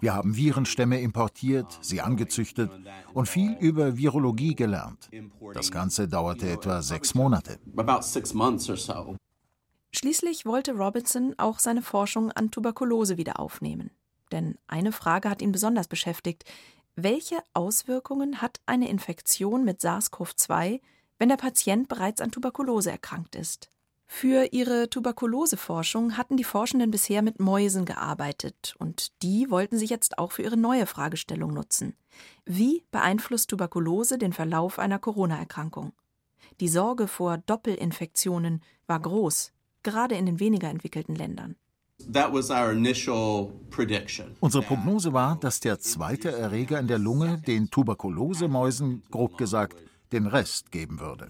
Wir 0.00 0.14
haben 0.14 0.34
Virenstämme 0.34 1.00
importiert, 1.00 1.78
sie 1.80 2.00
angezüchtet 2.00 2.70
und 3.14 3.28
viel 3.28 3.56
über 3.60 3.96
Virologie 3.96 4.56
gelernt. 4.56 5.08
Das 5.54 5.70
Ganze 5.70 6.08
dauerte 6.08 6.50
etwa 6.50 6.82
sechs 6.82 7.14
Monate. 7.14 7.60
Schließlich 9.92 10.44
wollte 10.44 10.72
Robinson 10.72 11.34
auch 11.36 11.60
seine 11.60 11.82
Forschung 11.82 12.32
an 12.32 12.50
Tuberkulose 12.50 13.18
wieder 13.18 13.38
aufnehmen. 13.38 13.90
Denn 14.32 14.58
eine 14.66 14.90
Frage 14.90 15.30
hat 15.30 15.42
ihn 15.42 15.52
besonders 15.52 15.86
beschäftigt. 15.86 16.44
Welche 16.96 17.36
Auswirkungen 17.54 18.42
hat 18.42 18.60
eine 18.66 18.88
Infektion 18.88 19.64
mit 19.64 19.80
SARS-CoV-2 19.80 20.80
wenn 21.22 21.28
der 21.28 21.36
Patient 21.36 21.86
bereits 21.86 22.20
an 22.20 22.32
Tuberkulose 22.32 22.90
erkrankt 22.90 23.36
ist. 23.36 23.70
Für 24.08 24.52
ihre 24.52 24.90
Tuberkuloseforschung 24.90 26.16
hatten 26.16 26.36
die 26.36 26.42
Forschenden 26.42 26.90
bisher 26.90 27.22
mit 27.22 27.38
Mäusen 27.38 27.84
gearbeitet 27.84 28.74
und 28.80 29.12
die 29.22 29.48
wollten 29.48 29.78
sich 29.78 29.88
jetzt 29.88 30.18
auch 30.18 30.32
für 30.32 30.42
ihre 30.42 30.56
neue 30.56 30.84
Fragestellung 30.84 31.54
nutzen. 31.54 31.94
Wie 32.44 32.82
beeinflusst 32.90 33.50
Tuberkulose 33.50 34.18
den 34.18 34.32
Verlauf 34.32 34.80
einer 34.80 34.98
Corona-Erkrankung? 34.98 35.92
Die 36.58 36.66
Sorge 36.66 37.06
vor 37.06 37.38
Doppelinfektionen 37.38 38.60
war 38.88 38.98
groß, 38.98 39.52
gerade 39.84 40.16
in 40.16 40.26
den 40.26 40.40
weniger 40.40 40.70
entwickelten 40.70 41.14
Ländern. 41.14 41.54
Unsere 44.40 44.64
Prognose 44.64 45.12
war, 45.12 45.36
dass 45.36 45.60
der 45.60 45.78
zweite 45.78 46.32
Erreger 46.32 46.80
in 46.80 46.88
der 46.88 46.98
Lunge 46.98 47.40
den 47.46 47.70
Tuberkulosemäusen, 47.70 49.04
grob 49.08 49.38
gesagt, 49.38 49.76
den 50.12 50.26
Rest 50.26 50.70
geben 50.70 51.00
würde. 51.00 51.28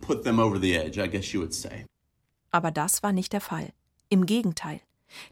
Aber 2.50 2.70
das 2.70 3.02
war 3.02 3.12
nicht 3.12 3.32
der 3.32 3.40
Fall. 3.40 3.68
Im 4.08 4.26
Gegenteil. 4.26 4.80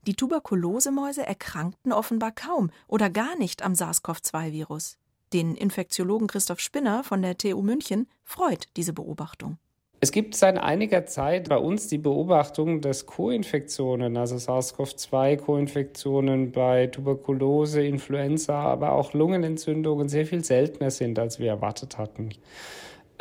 Die 0.06 0.14
Tuberkulosemäuse 0.14 1.26
erkrankten 1.26 1.92
offenbar 1.92 2.32
kaum 2.32 2.70
oder 2.86 3.10
gar 3.10 3.36
nicht 3.36 3.62
am 3.62 3.74
SARS-CoV-2-Virus. 3.74 4.96
Den 5.32 5.54
Infektiologen 5.54 6.26
Christoph 6.26 6.58
Spinner 6.60 7.04
von 7.04 7.22
der 7.22 7.38
TU 7.38 7.62
München 7.62 8.08
freut 8.24 8.66
diese 8.76 8.92
Beobachtung. 8.92 9.58
Es 10.02 10.12
gibt 10.12 10.34
seit 10.34 10.56
einiger 10.56 11.04
Zeit 11.04 11.50
bei 11.50 11.58
uns 11.58 11.88
die 11.88 11.98
Beobachtung, 11.98 12.80
dass 12.80 13.04
Co-Infektionen, 13.04 14.16
also 14.16 14.36
SARS-CoV-2-Co-Infektionen 14.36 16.52
bei 16.52 16.86
Tuberkulose, 16.86 17.84
Influenza, 17.84 18.58
aber 18.58 18.92
auch 18.92 19.12
Lungenentzündungen 19.12 20.08
sehr 20.08 20.24
viel 20.24 20.42
seltener 20.42 20.90
sind, 20.90 21.18
als 21.18 21.38
wir 21.38 21.48
erwartet 21.48 21.98
hatten. 21.98 22.30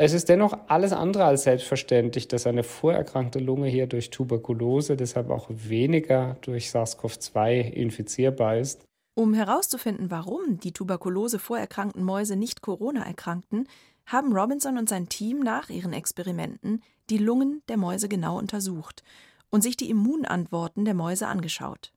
Es 0.02 0.14
ist 0.14 0.30
dennoch 0.30 0.56
alles 0.66 0.94
andere 0.94 1.26
als 1.26 1.42
selbstverständlich, 1.42 2.26
dass 2.26 2.46
eine 2.46 2.62
vorerkrankte 2.62 3.38
Lunge 3.38 3.68
hier 3.68 3.86
durch 3.86 4.08
Tuberkulose, 4.08 4.96
deshalb 4.96 5.28
auch 5.28 5.46
weniger 5.50 6.38
durch 6.40 6.70
SARS-CoV-2 6.70 7.70
infizierbar 7.70 8.56
ist. 8.56 8.86
Um 9.12 9.34
herauszufinden, 9.34 10.10
warum 10.10 10.58
die 10.58 10.72
Tuberkulose 10.72 11.38
vorerkrankten 11.38 12.02
Mäuse 12.02 12.36
nicht 12.36 12.62
Corona 12.62 13.04
erkrankten, 13.04 13.68
haben 14.06 14.32
Robinson 14.32 14.78
und 14.78 14.88
sein 14.88 15.10
Team 15.10 15.40
nach 15.40 15.68
ihren 15.68 15.92
Experimenten 15.92 16.82
die 17.10 17.18
Lungen 17.18 17.60
der 17.68 17.76
Mäuse 17.76 18.08
genau 18.08 18.38
untersucht 18.38 19.02
und 19.50 19.60
sich 19.60 19.76
die 19.76 19.90
Immunantworten 19.90 20.86
der 20.86 20.94
Mäuse 20.94 21.26
angeschaut. 21.26 21.92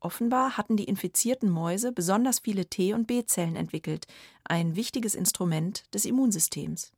Offenbar 0.00 0.56
hatten 0.56 0.78
die 0.78 0.84
infizierten 0.84 1.50
Mäuse 1.50 1.92
besonders 1.92 2.38
viele 2.38 2.64
T- 2.64 2.94
und 2.94 3.06
B-Zellen 3.06 3.56
entwickelt, 3.56 4.06
ein 4.42 4.74
wichtiges 4.74 5.14
Instrument 5.14 5.82
des 5.92 6.06
Immunsystems. 6.06 6.92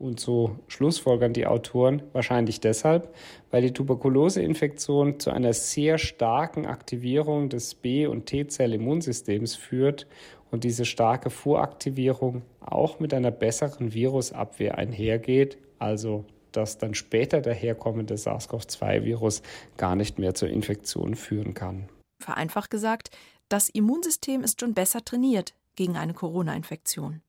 Und 0.00 0.18
so 0.18 0.56
schlussfolgern 0.66 1.34
die 1.34 1.46
Autoren 1.46 2.02
wahrscheinlich 2.14 2.58
deshalb, 2.58 3.14
weil 3.50 3.60
die 3.60 3.74
Tuberkuloseinfektion 3.74 5.20
zu 5.20 5.30
einer 5.30 5.52
sehr 5.52 5.98
starken 5.98 6.64
Aktivierung 6.64 7.50
des 7.50 7.74
B- 7.74 8.06
und 8.06 8.24
T-Zell-Immunsystems 8.24 9.56
führt 9.56 10.06
und 10.50 10.64
diese 10.64 10.86
starke 10.86 11.28
Voraktivierung 11.28 12.40
auch 12.60 12.98
mit 12.98 13.12
einer 13.12 13.30
besseren 13.30 13.92
Virusabwehr 13.92 14.78
einhergeht, 14.78 15.58
also 15.78 16.24
dass 16.52 16.78
dann 16.78 16.94
später 16.94 17.42
daherkommende 17.42 18.16
SARS-CoV-2-Virus 18.16 19.42
gar 19.76 19.96
nicht 19.96 20.18
mehr 20.18 20.34
zur 20.34 20.48
Infektion 20.48 21.14
führen 21.14 21.52
kann. 21.52 21.90
Vereinfacht 22.22 22.70
gesagt, 22.70 23.10
das 23.50 23.68
Immunsystem 23.68 24.42
ist 24.42 24.60
schon 24.62 24.72
besser 24.72 25.04
trainiert 25.04 25.52
gegen 25.76 25.98
eine 25.98 26.14
Corona-Infektion. 26.14 27.20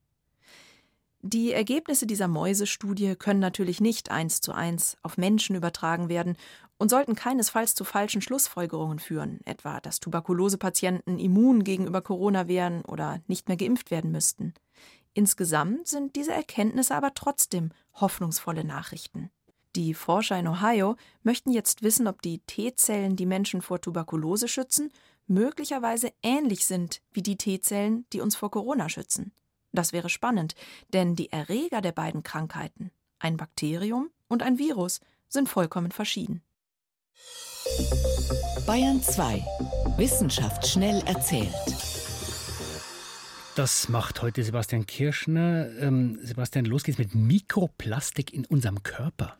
Die 1.24 1.52
Ergebnisse 1.52 2.04
dieser 2.04 2.26
Mäusestudie 2.26 3.14
können 3.14 3.38
natürlich 3.38 3.80
nicht 3.80 4.10
eins 4.10 4.40
zu 4.40 4.50
eins 4.50 4.96
auf 5.04 5.16
Menschen 5.16 5.54
übertragen 5.54 6.08
werden 6.08 6.36
und 6.78 6.88
sollten 6.90 7.14
keinesfalls 7.14 7.76
zu 7.76 7.84
falschen 7.84 8.20
Schlussfolgerungen 8.20 8.98
führen, 8.98 9.38
etwa 9.44 9.78
dass 9.78 10.00
Tuberkulosepatienten 10.00 11.20
immun 11.20 11.62
gegenüber 11.62 12.02
Corona 12.02 12.48
wären 12.48 12.84
oder 12.84 13.20
nicht 13.28 13.46
mehr 13.46 13.56
geimpft 13.56 13.92
werden 13.92 14.10
müssten. 14.10 14.52
Insgesamt 15.14 15.86
sind 15.86 16.16
diese 16.16 16.32
Erkenntnisse 16.32 16.96
aber 16.96 17.14
trotzdem 17.14 17.70
hoffnungsvolle 17.94 18.64
Nachrichten. 18.64 19.30
Die 19.76 19.94
Forscher 19.94 20.40
in 20.40 20.48
Ohio 20.48 20.96
möchten 21.22 21.52
jetzt 21.52 21.82
wissen, 21.82 22.08
ob 22.08 22.20
die 22.20 22.40
T-Zellen, 22.40 23.14
die 23.14 23.26
Menschen 23.26 23.62
vor 23.62 23.80
Tuberkulose 23.80 24.48
schützen, 24.48 24.90
möglicherweise 25.28 26.12
ähnlich 26.20 26.66
sind 26.66 27.00
wie 27.12 27.22
die 27.22 27.36
T-Zellen, 27.36 28.06
die 28.12 28.20
uns 28.20 28.34
vor 28.34 28.50
Corona 28.50 28.88
schützen. 28.88 29.32
Das 29.72 29.92
wäre 29.92 30.08
spannend, 30.08 30.54
denn 30.92 31.16
die 31.16 31.32
Erreger 31.32 31.80
der 31.80 31.92
beiden 31.92 32.22
Krankheiten, 32.22 32.90
ein 33.18 33.36
Bakterium 33.36 34.10
und 34.28 34.42
ein 34.42 34.58
Virus, 34.58 35.00
sind 35.28 35.48
vollkommen 35.48 35.90
verschieden. 35.90 36.42
Bayern 38.66 39.02
2. 39.02 39.44
Wissenschaft 39.96 40.66
schnell 40.66 41.02
erzählt. 41.06 41.54
Das 43.54 43.88
macht 43.88 44.22
heute 44.22 44.42
Sebastian 44.42 44.86
Kirschner. 44.86 45.68
Ähm, 45.78 46.18
Sebastian, 46.22 46.64
los 46.64 46.84
geht's 46.84 46.98
mit 46.98 47.14
Mikroplastik 47.14 48.32
in 48.32 48.46
unserem 48.46 48.82
Körper. 48.82 49.36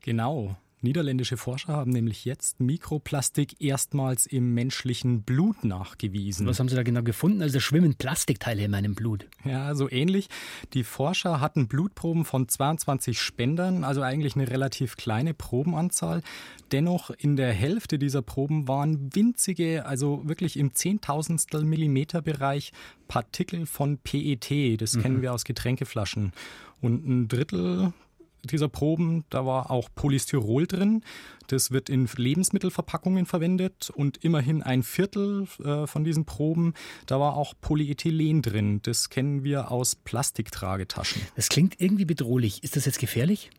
Genau. 0.00 0.56
Niederländische 0.86 1.36
Forscher 1.36 1.72
haben 1.72 1.90
nämlich 1.90 2.24
jetzt 2.24 2.60
Mikroplastik 2.60 3.60
erstmals 3.60 4.24
im 4.26 4.54
menschlichen 4.54 5.22
Blut 5.22 5.64
nachgewiesen. 5.64 6.46
Was 6.46 6.60
haben 6.60 6.68
Sie 6.68 6.76
da 6.76 6.84
genau 6.84 7.02
gefunden? 7.02 7.42
Also 7.42 7.58
schwimmen 7.58 7.96
Plastikteile 7.96 8.62
in 8.62 8.70
meinem 8.70 8.94
Blut. 8.94 9.26
Ja, 9.44 9.74
so 9.74 9.90
ähnlich. 9.90 10.28
Die 10.74 10.84
Forscher 10.84 11.40
hatten 11.40 11.66
Blutproben 11.66 12.24
von 12.24 12.48
22 12.48 13.20
Spendern, 13.20 13.82
also 13.82 14.00
eigentlich 14.02 14.36
eine 14.36 14.48
relativ 14.48 14.96
kleine 14.96 15.34
Probenanzahl. 15.34 16.22
Dennoch 16.70 17.10
in 17.10 17.34
der 17.34 17.52
Hälfte 17.52 17.98
dieser 17.98 18.22
Proben 18.22 18.68
waren 18.68 19.12
winzige, 19.12 19.86
also 19.86 20.22
wirklich 20.24 20.56
im 20.56 20.72
Zehntausendstel 20.72 21.64
Millimeter 21.64 22.22
Bereich 22.22 22.72
Partikel 23.08 23.66
von 23.66 23.98
PET. 23.98 24.80
Das 24.80 24.94
mhm. 24.94 25.02
kennen 25.02 25.22
wir 25.22 25.32
aus 25.32 25.44
Getränkeflaschen. 25.44 26.32
Und 26.80 27.08
ein 27.08 27.28
Drittel 27.28 27.92
dieser 28.52 28.68
Proben, 28.68 29.24
da 29.30 29.46
war 29.46 29.70
auch 29.70 29.88
Polystyrol 29.94 30.66
drin. 30.66 31.02
Das 31.48 31.70
wird 31.70 31.88
in 31.88 32.08
Lebensmittelverpackungen 32.14 33.26
verwendet 33.26 33.90
und 33.90 34.18
immerhin 34.24 34.62
ein 34.62 34.82
Viertel 34.82 35.46
äh, 35.64 35.86
von 35.86 36.04
diesen 36.04 36.24
Proben, 36.24 36.74
da 37.06 37.20
war 37.20 37.36
auch 37.36 37.54
Polyethylen 37.60 38.42
drin. 38.42 38.80
Das 38.82 39.10
kennen 39.10 39.44
wir 39.44 39.70
aus 39.70 39.94
Plastiktragetaschen. 39.94 41.22
Das 41.36 41.48
klingt 41.48 41.80
irgendwie 41.80 42.04
bedrohlich. 42.04 42.64
Ist 42.64 42.76
das 42.76 42.84
jetzt 42.84 42.98
gefährlich? 42.98 43.50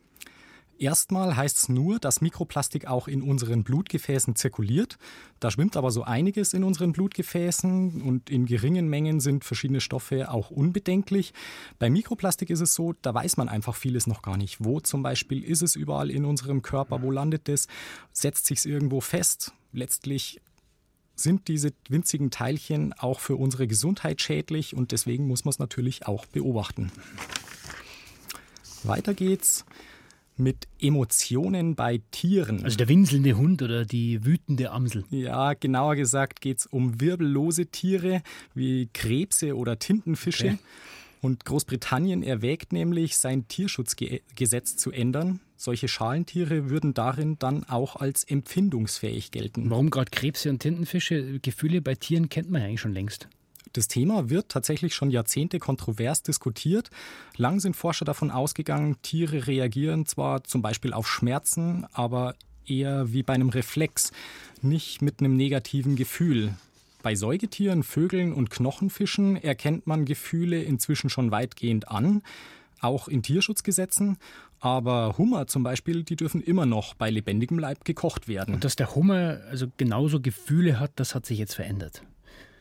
Erstmal 0.79 1.36
heißt 1.36 1.57
es 1.57 1.69
nur, 1.69 1.98
dass 2.00 2.22
Mikroplastik 2.22 2.88
auch 2.88 3.07
in 3.07 3.22
unseren 3.22 3.63
Blutgefäßen 3.63 4.36
zirkuliert. 4.36 4.98
Da 5.39 5.50
schwimmt 5.50 5.75
aber 5.75 5.91
so 5.91 6.03
einiges 6.03 6.53
in 6.53 6.63
unseren 6.63 6.91
Blutgefäßen 6.91 8.01
und 8.01 8.29
in 8.29 8.46
geringen 8.46 8.88
Mengen 8.88 9.19
sind 9.19 9.43
verschiedene 9.43 9.81
Stoffe 9.81 10.31
auch 10.31 10.51
unbedenklich. 10.51 11.34
Bei 11.79 11.89
Mikroplastik 11.89 12.50
ist 12.50 12.62
es 12.62 12.75
so, 12.75 12.93
da 13.01 13.13
weiß 13.13 13.38
man 13.38 13.50
einfach 13.50 13.75
vieles 13.75 14.05
noch 14.05 14.22
gar 14.22 14.38
nicht. 14.38 14.63
Wo 14.63 14.79
zum 14.79 15.01
Beispiel 15.01 15.43
ist 15.43 15.63
es 15.63 15.75
überall 15.75 16.12
in 16.12 16.25
unserem 16.25 16.62
Körper? 16.62 17.01
Wo 17.01 17.10
landet 17.10 17.50
es? 17.50 17.67
Setzt 18.12 18.46
sich 18.46 18.60
es 18.60 18.65
irgendwo 18.65 19.01
fest? 19.01 19.53
Letztlich 19.74 20.41
sind 21.15 21.48
diese 21.48 21.74
winzigen 21.89 22.29
Teilchen 22.29 22.93
auch 22.93 23.19
für 23.19 23.36
unsere 23.36 23.67
Gesundheit 23.67 24.22
schädlich 24.22 24.75
und 24.75 24.91
deswegen 24.91 25.27
muss 25.27 25.46
man 25.46 25.50
es 25.50 25.60
natürlich 25.60 26.05
auch 26.05 26.27
beobachten. 26.27 26.91
Weiter 28.84 29.15
geht's 29.15 29.65
mit 30.38 30.67
Emotionen 30.79 31.75
bei 31.75 32.01
Tieren. 32.12 32.63
Also 32.63 32.77
der 32.77 32.88
winselnde 32.88 33.34
Hund 33.34 33.62
oder 33.62 33.86
die 33.86 34.25
wütende 34.25 34.72
Amsel. 34.72 35.03
Ja, 35.10 35.53
genauer 35.53 35.96
gesagt 35.96 36.41
geht 36.41 36.60
es 36.60 36.65
um 36.65 37.01
wirbellose 37.01 37.67
Tiere 37.67 38.22
wie 38.53 38.89
Krebse 38.94 39.56
oder 39.56 39.79
Tintenfische. 39.79 40.48
Okay. 40.48 40.58
Und 41.22 41.46
Großbritannien 41.46 42.24
erwägt 42.24 42.72
nämlich, 42.72 43.17
sein 43.17 43.48
Tierschutzgesetz 43.48 44.77
zu 44.77 44.91
ändern. 44.91 45.39
Solche 45.56 45.88
Schalentiere 45.88 46.70
würden 46.70 46.94
darin 46.94 47.39
dann 47.39 47.63
auch 47.63 47.96
als 47.96 48.24
empfindungsfähig 48.24 49.32
gelten. 49.32 49.70
Warum 49.70 49.89
gerade 49.89 50.12
Krebse 50.12 50.50
und 50.50 50.60
Tintenfische? 50.60 51.39
Gefühle 51.39 51.82
bei 51.82 51.96
Tieren 51.96 52.29
kennt 52.29 52.51
man 52.51 52.62
ja 52.62 52.67
eigentlich 52.67 52.82
schon 52.82 52.94
längst. 52.94 53.27
Das 53.74 53.88
Thema 53.88 54.29
wird 54.29 54.50
tatsächlich 54.50 54.95
schon 54.95 55.09
Jahrzehnte 55.09 55.59
kontrovers 55.59 56.24
diskutiert. 56.24 56.89
Lang 57.36 57.59
sind 57.59 57.75
Forscher 57.75 58.05
davon 58.05 58.31
ausgegangen, 58.31 58.97
Tiere 59.01 59.47
reagieren 59.47 60.05
zwar 60.05 60.43
zum 60.43 60.62
Beispiel 60.62 60.93
auf 60.93 61.07
Schmerzen, 61.07 61.86
aber 61.93 62.36
eher 62.65 63.12
wie 63.13 63.24
bei 63.24 63.33
einem 63.33 63.50
Reflex, 63.50 64.12
nicht 64.62 65.01
mit 65.01 65.19
einem 65.19 65.36
negativen 65.36 65.95
Gefühl. 65.95 66.53
Bei 67.03 67.15
Säugetieren, 67.15 67.83
Vögeln 67.83 68.33
und 68.33 68.50
Knochenfischen 68.50 69.38
erkennt 69.38 69.88
man 69.88 70.05
Gefühle 70.05 70.62
inzwischen 70.62 71.09
schon 71.09 71.31
weitgehend 71.31 71.89
an, 71.89 72.21
auch 72.81 73.07
in 73.07 73.24
Tierschutzgesetzen. 73.24 74.17
Aber 74.59 75.17
Hummer 75.17 75.47
zum 75.47 75.63
Beispiel, 75.63 76.03
die 76.03 76.15
dürfen 76.15 76.41
immer 76.41 76.65
noch 76.65 76.95
bei 76.95 77.09
lebendigem 77.09 77.59
Leib 77.59 77.86
gekocht 77.86 78.27
werden. 78.27 78.55
Und 78.55 78.63
dass 78.63 78.75
der 78.75 78.95
Hummer 78.95 79.39
also 79.50 79.67
genauso 79.77 80.19
Gefühle 80.19 80.79
hat, 80.79 80.91
das 80.95 81.13
hat 81.13 81.25
sich 81.25 81.38
jetzt 81.38 81.53
verändert. 81.53 82.01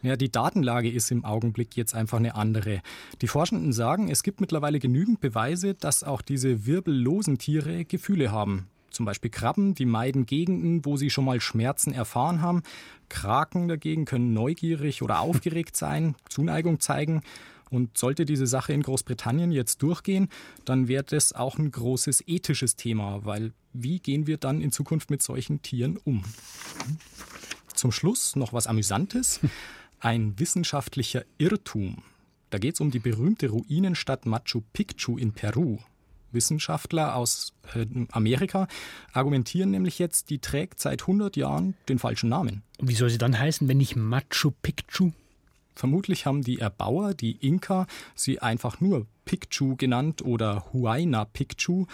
Ja, 0.02 0.16
die 0.16 0.30
Datenlage 0.30 0.90
ist 0.90 1.10
im 1.10 1.24
Augenblick 1.24 1.76
jetzt 1.76 1.94
einfach 1.94 2.18
eine 2.18 2.34
andere. 2.34 2.82
Die 3.22 3.28
Forschenden 3.28 3.72
sagen, 3.72 4.08
es 4.08 4.22
gibt 4.22 4.40
mittlerweile 4.40 4.78
genügend 4.78 5.20
Beweise, 5.20 5.74
dass 5.74 6.04
auch 6.04 6.22
diese 6.22 6.66
wirbellosen 6.66 7.38
Tiere 7.38 7.84
Gefühle 7.84 8.30
haben. 8.30 8.68
Zum 8.90 9.04
Beispiel 9.04 9.30
Krabben, 9.30 9.74
die 9.74 9.84
meiden 9.84 10.24
Gegenden, 10.24 10.84
wo 10.84 10.96
sie 10.96 11.10
schon 11.10 11.24
mal 11.24 11.40
Schmerzen 11.40 11.92
erfahren 11.92 12.40
haben. 12.40 12.62
Kraken 13.08 13.68
dagegen 13.68 14.04
können 14.06 14.32
neugierig 14.32 15.02
oder 15.02 15.20
aufgeregt 15.20 15.76
sein, 15.76 16.14
Zuneigung 16.28 16.80
zeigen. 16.80 17.22
Und 17.68 17.98
sollte 17.98 18.24
diese 18.24 18.46
Sache 18.46 18.72
in 18.72 18.82
Großbritannien 18.82 19.50
jetzt 19.50 19.82
durchgehen, 19.82 20.28
dann 20.64 20.88
wäre 20.88 21.02
das 21.02 21.32
auch 21.32 21.58
ein 21.58 21.70
großes 21.70 22.24
ethisches 22.26 22.76
Thema, 22.76 23.24
weil 23.24 23.52
wie 23.72 23.98
gehen 23.98 24.26
wir 24.26 24.38
dann 24.38 24.60
in 24.60 24.72
Zukunft 24.72 25.10
mit 25.10 25.20
solchen 25.20 25.62
Tieren 25.62 25.98
um? 26.04 26.22
Zum 27.74 27.92
Schluss 27.92 28.36
noch 28.36 28.52
was 28.52 28.66
Amüsantes. 28.66 29.40
Ein 30.06 30.38
wissenschaftlicher 30.38 31.24
Irrtum. 31.36 32.04
Da 32.50 32.58
geht 32.58 32.74
es 32.74 32.80
um 32.80 32.92
die 32.92 33.00
berühmte 33.00 33.48
Ruinenstadt 33.48 34.24
Machu 34.24 34.62
Picchu 34.72 35.18
in 35.18 35.32
Peru. 35.32 35.78
Wissenschaftler 36.30 37.16
aus 37.16 37.54
äh, 37.74 37.86
Amerika 38.12 38.68
argumentieren 39.12 39.72
nämlich 39.72 39.98
jetzt, 39.98 40.30
die 40.30 40.38
trägt 40.38 40.78
seit 40.78 41.02
100 41.02 41.36
Jahren 41.36 41.74
den 41.88 41.98
falschen 41.98 42.28
Namen. 42.28 42.62
Wie 42.78 42.94
soll 42.94 43.10
sie 43.10 43.18
dann 43.18 43.36
heißen, 43.36 43.66
wenn 43.66 43.78
nicht 43.78 43.96
Machu 43.96 44.52
Picchu? 44.62 45.10
Vermutlich 45.74 46.24
haben 46.24 46.42
die 46.42 46.60
Erbauer, 46.60 47.12
die 47.12 47.44
Inka, 47.44 47.88
sie 48.14 48.38
einfach 48.38 48.80
nur 48.80 49.08
Picchu 49.24 49.74
genannt 49.74 50.22
oder 50.22 50.72
Huayna 50.72 51.24
Picchu, 51.24 51.86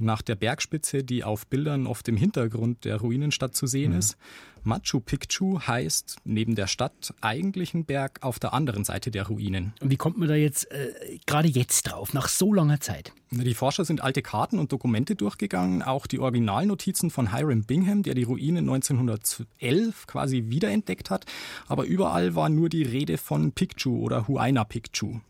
nach 0.00 0.22
der 0.22 0.34
Bergspitze, 0.34 1.04
die 1.04 1.24
auf 1.24 1.46
Bildern 1.46 1.86
oft 1.86 2.08
im 2.08 2.16
Hintergrund 2.16 2.84
der 2.84 2.96
Ruinenstadt 2.96 3.54
zu 3.54 3.66
sehen 3.66 3.92
mhm. 3.92 3.98
ist. 3.98 4.16
Machu 4.62 5.00
Picchu 5.00 5.60
heißt 5.60 6.18
neben 6.24 6.54
der 6.54 6.66
Stadt 6.66 7.14
eigentlich 7.20 7.72
ein 7.74 7.84
Berg 7.84 8.18
auf 8.22 8.38
der 8.38 8.52
anderen 8.52 8.84
Seite 8.84 9.10
der 9.10 9.26
Ruinen. 9.26 9.72
Und 9.80 9.90
wie 9.90 9.96
kommt 9.96 10.18
man 10.18 10.28
da 10.28 10.34
jetzt 10.34 10.70
äh, 10.70 11.18
gerade 11.26 11.48
jetzt 11.48 11.84
drauf, 11.84 12.12
nach 12.12 12.28
so 12.28 12.52
langer 12.52 12.80
Zeit? 12.80 13.12
Die 13.30 13.54
Forscher 13.54 13.84
sind 13.84 14.02
alte 14.02 14.22
Karten 14.22 14.58
und 14.58 14.72
Dokumente 14.72 15.14
durchgegangen, 15.14 15.82
auch 15.82 16.06
die 16.06 16.18
Originalnotizen 16.18 17.10
von 17.10 17.34
Hiram 17.34 17.62
Bingham, 17.64 18.02
der 18.02 18.14
die 18.14 18.24
Ruinen 18.24 18.68
1911 18.68 20.06
quasi 20.06 20.44
wiederentdeckt 20.48 21.10
hat. 21.10 21.26
Aber 21.66 21.84
überall 21.84 22.34
war 22.34 22.48
nur 22.48 22.68
die 22.68 22.82
Rede 22.82 23.18
von 23.18 23.52
Picchu 23.52 23.98
oder 23.98 24.28
Huayna 24.28 24.64
Picchu. 24.64 25.20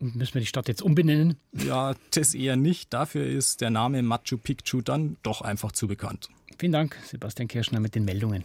Müssen 0.00 0.34
wir 0.34 0.40
die 0.40 0.46
Stadt 0.46 0.68
jetzt 0.68 0.82
umbenennen? 0.82 1.36
Ja, 1.52 1.94
das 2.10 2.34
eher 2.34 2.56
nicht. 2.56 2.92
Dafür 2.92 3.26
ist 3.26 3.60
der 3.60 3.70
Name 3.70 4.02
Machu 4.02 4.36
Picchu 4.38 4.80
dann 4.82 5.16
doch 5.22 5.40
einfach 5.40 5.72
zu 5.72 5.86
bekannt. 5.86 6.28
Vielen 6.58 6.72
Dank, 6.72 6.96
Sebastian 7.06 7.48
Kirschner, 7.48 7.80
mit 7.80 7.94
den 7.94 8.04
Meldungen. 8.04 8.44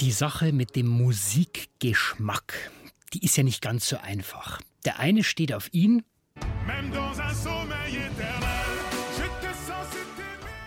Die 0.00 0.10
Sache 0.10 0.52
mit 0.52 0.74
dem 0.74 0.88
Musikgeschmack, 0.88 2.72
die 3.12 3.24
ist 3.24 3.36
ja 3.36 3.44
nicht 3.44 3.62
ganz 3.62 3.88
so 3.88 3.98
einfach. 3.98 4.60
Der 4.84 4.98
eine 4.98 5.22
steht 5.22 5.52
auf 5.52 5.72
ihn, 5.72 6.02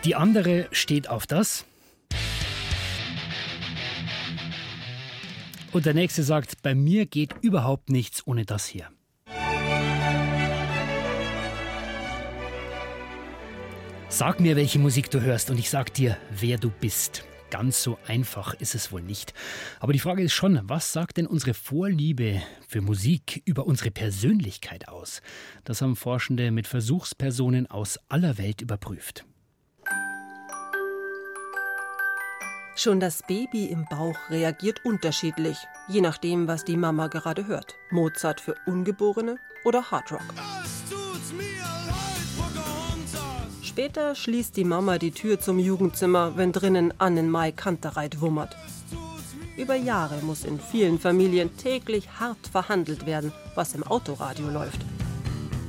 die 0.05 0.15
andere 0.15 0.67
steht 0.71 1.09
auf 1.09 1.25
das. 1.25 1.65
Und 5.71 5.85
der 5.85 5.95
nächste 5.95 6.23
sagt, 6.23 6.61
bei 6.61 6.75
mir 6.75 7.07
geht 7.07 7.33
überhaupt 7.41 7.89
nichts 7.89 8.25
ohne 8.27 8.45
das 8.45 8.67
hier. 8.67 8.87
Sag 14.07 14.39
mir, 14.39 14.55
welche 14.55 14.79
Musik 14.79 15.09
du 15.09 15.21
hörst 15.21 15.49
und 15.49 15.57
ich 15.57 15.69
sag 15.69 15.93
dir, 15.93 16.17
wer 16.31 16.57
du 16.57 16.69
bist. 16.69 17.25
Ganz 17.49 17.83
so 17.83 17.97
einfach 18.07 18.53
ist 18.53 18.75
es 18.75 18.91
wohl 18.91 19.01
nicht. 19.01 19.33
Aber 19.79 19.91
die 19.91 19.99
Frage 19.99 20.23
ist 20.23 20.33
schon, 20.33 20.61
was 20.63 20.93
sagt 20.93 21.17
denn 21.17 21.27
unsere 21.27 21.53
Vorliebe 21.53 22.41
für 22.67 22.81
Musik 22.81 23.41
über 23.45 23.65
unsere 23.65 23.91
Persönlichkeit 23.91 24.87
aus? 24.87 25.21
Das 25.63 25.81
haben 25.81 25.95
Forschende 25.95 26.51
mit 26.51 26.67
Versuchspersonen 26.67 27.69
aus 27.69 27.99
aller 28.07 28.37
Welt 28.37 28.61
überprüft. 28.61 29.25
Schon 32.77 32.99
das 32.99 33.23
Baby 33.23 33.67
im 33.67 33.85
Bauch 33.85 34.17
reagiert 34.29 34.83
unterschiedlich, 34.83 35.57
je 35.87 36.01
nachdem, 36.01 36.49
was 36.49 36.65
die 36.65 36.75
Mama 36.75 37.07
gerade 37.07 37.47
hört. 37.47 37.75
Mozart 37.89 38.41
für 38.41 38.55
Ungeborene 38.65 39.37
oder 39.63 39.91
Hardrock. 39.91 40.21
Später 43.61 44.13
schließt 44.13 44.57
die 44.57 44.65
Mama 44.65 44.97
die 44.97 45.11
Tür 45.11 45.39
zum 45.39 45.57
Jugendzimmer, 45.57 46.35
wenn 46.35 46.51
drinnen 46.51 46.93
Annenmai 46.97 47.53
Kantereit 47.53 48.19
wummert. 48.19 48.57
Über 49.55 49.75
Jahre 49.75 50.17
muss 50.21 50.43
in 50.43 50.59
vielen 50.59 50.99
Familien 50.99 51.55
täglich 51.55 52.09
hart 52.19 52.45
verhandelt 52.51 53.05
werden, 53.05 53.31
was 53.55 53.73
im 53.73 53.83
Autoradio 53.83 54.49
läuft. 54.49 54.81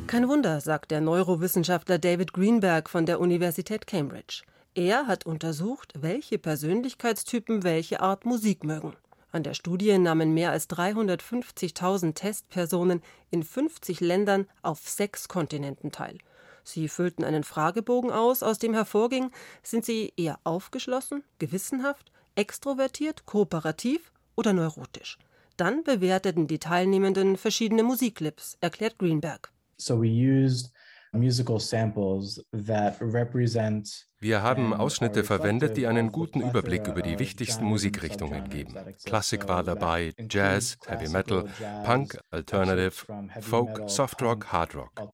Kein 0.08 0.28
Wunder, 0.28 0.60
sagt 0.60 0.90
der 0.90 1.00
Neurowissenschaftler 1.00 1.98
David 1.98 2.32
Greenberg 2.32 2.90
von 2.90 3.06
der 3.06 3.20
Universität 3.20 3.86
Cambridge. 3.86 4.42
Er 4.76 5.06
hat 5.06 5.24
untersucht, 5.24 5.94
welche 5.98 6.36
Persönlichkeitstypen 6.36 7.62
welche 7.62 8.00
Art 8.00 8.26
Musik 8.26 8.62
mögen. 8.62 8.94
An 9.32 9.42
der 9.42 9.54
Studie 9.54 9.96
nahmen 9.96 10.34
mehr 10.34 10.50
als 10.50 10.68
350.000 10.68 12.12
Testpersonen 12.12 13.00
in 13.30 13.42
50 13.42 14.00
Ländern 14.00 14.46
auf 14.60 14.86
sechs 14.86 15.28
Kontinenten 15.28 15.92
teil. 15.92 16.18
Sie 16.62 16.88
füllten 16.88 17.24
einen 17.24 17.42
Fragebogen 17.42 18.10
aus, 18.10 18.42
aus 18.42 18.58
dem 18.58 18.74
hervorging, 18.74 19.30
sind 19.62 19.86
sie 19.86 20.12
eher 20.14 20.40
aufgeschlossen, 20.44 21.24
gewissenhaft, 21.38 22.12
extrovertiert, 22.34 23.24
kooperativ 23.24 24.12
oder 24.34 24.52
neurotisch. 24.52 25.16
Dann 25.56 25.84
bewerteten 25.84 26.48
die 26.48 26.58
Teilnehmenden 26.58 27.38
verschiedene 27.38 27.82
Musikclips, 27.82 28.58
erklärt 28.60 28.98
Greenberg. 28.98 29.50
So 29.78 29.98
we 29.98 30.08
used 30.08 30.70
musical 31.16 31.58
samples 31.58 32.44
that 32.52 33.00
represent 33.00 34.06
wir 34.18 34.42
haben 34.42 34.72
Ausschnitte 34.72 35.24
verwendet, 35.24 35.76
die 35.76 35.86
einen 35.86 36.10
guten 36.10 36.40
Überblick 36.40 36.86
über 36.88 37.02
die 37.02 37.18
wichtigsten 37.18 37.66
Musikrichtungen 37.66 38.48
geben. 38.48 38.74
Klassik 39.04 39.46
war 39.46 39.62
dabei, 39.62 40.14
Jazz, 40.30 40.78
Heavy 40.86 41.10
Metal, 41.10 41.44
Punk, 41.84 42.18
Alternative, 42.30 42.92
Folk, 43.40 43.82
Soft 43.88 44.22
Rock, 44.22 44.50
Hard 44.50 44.74
Rock. 44.74 45.12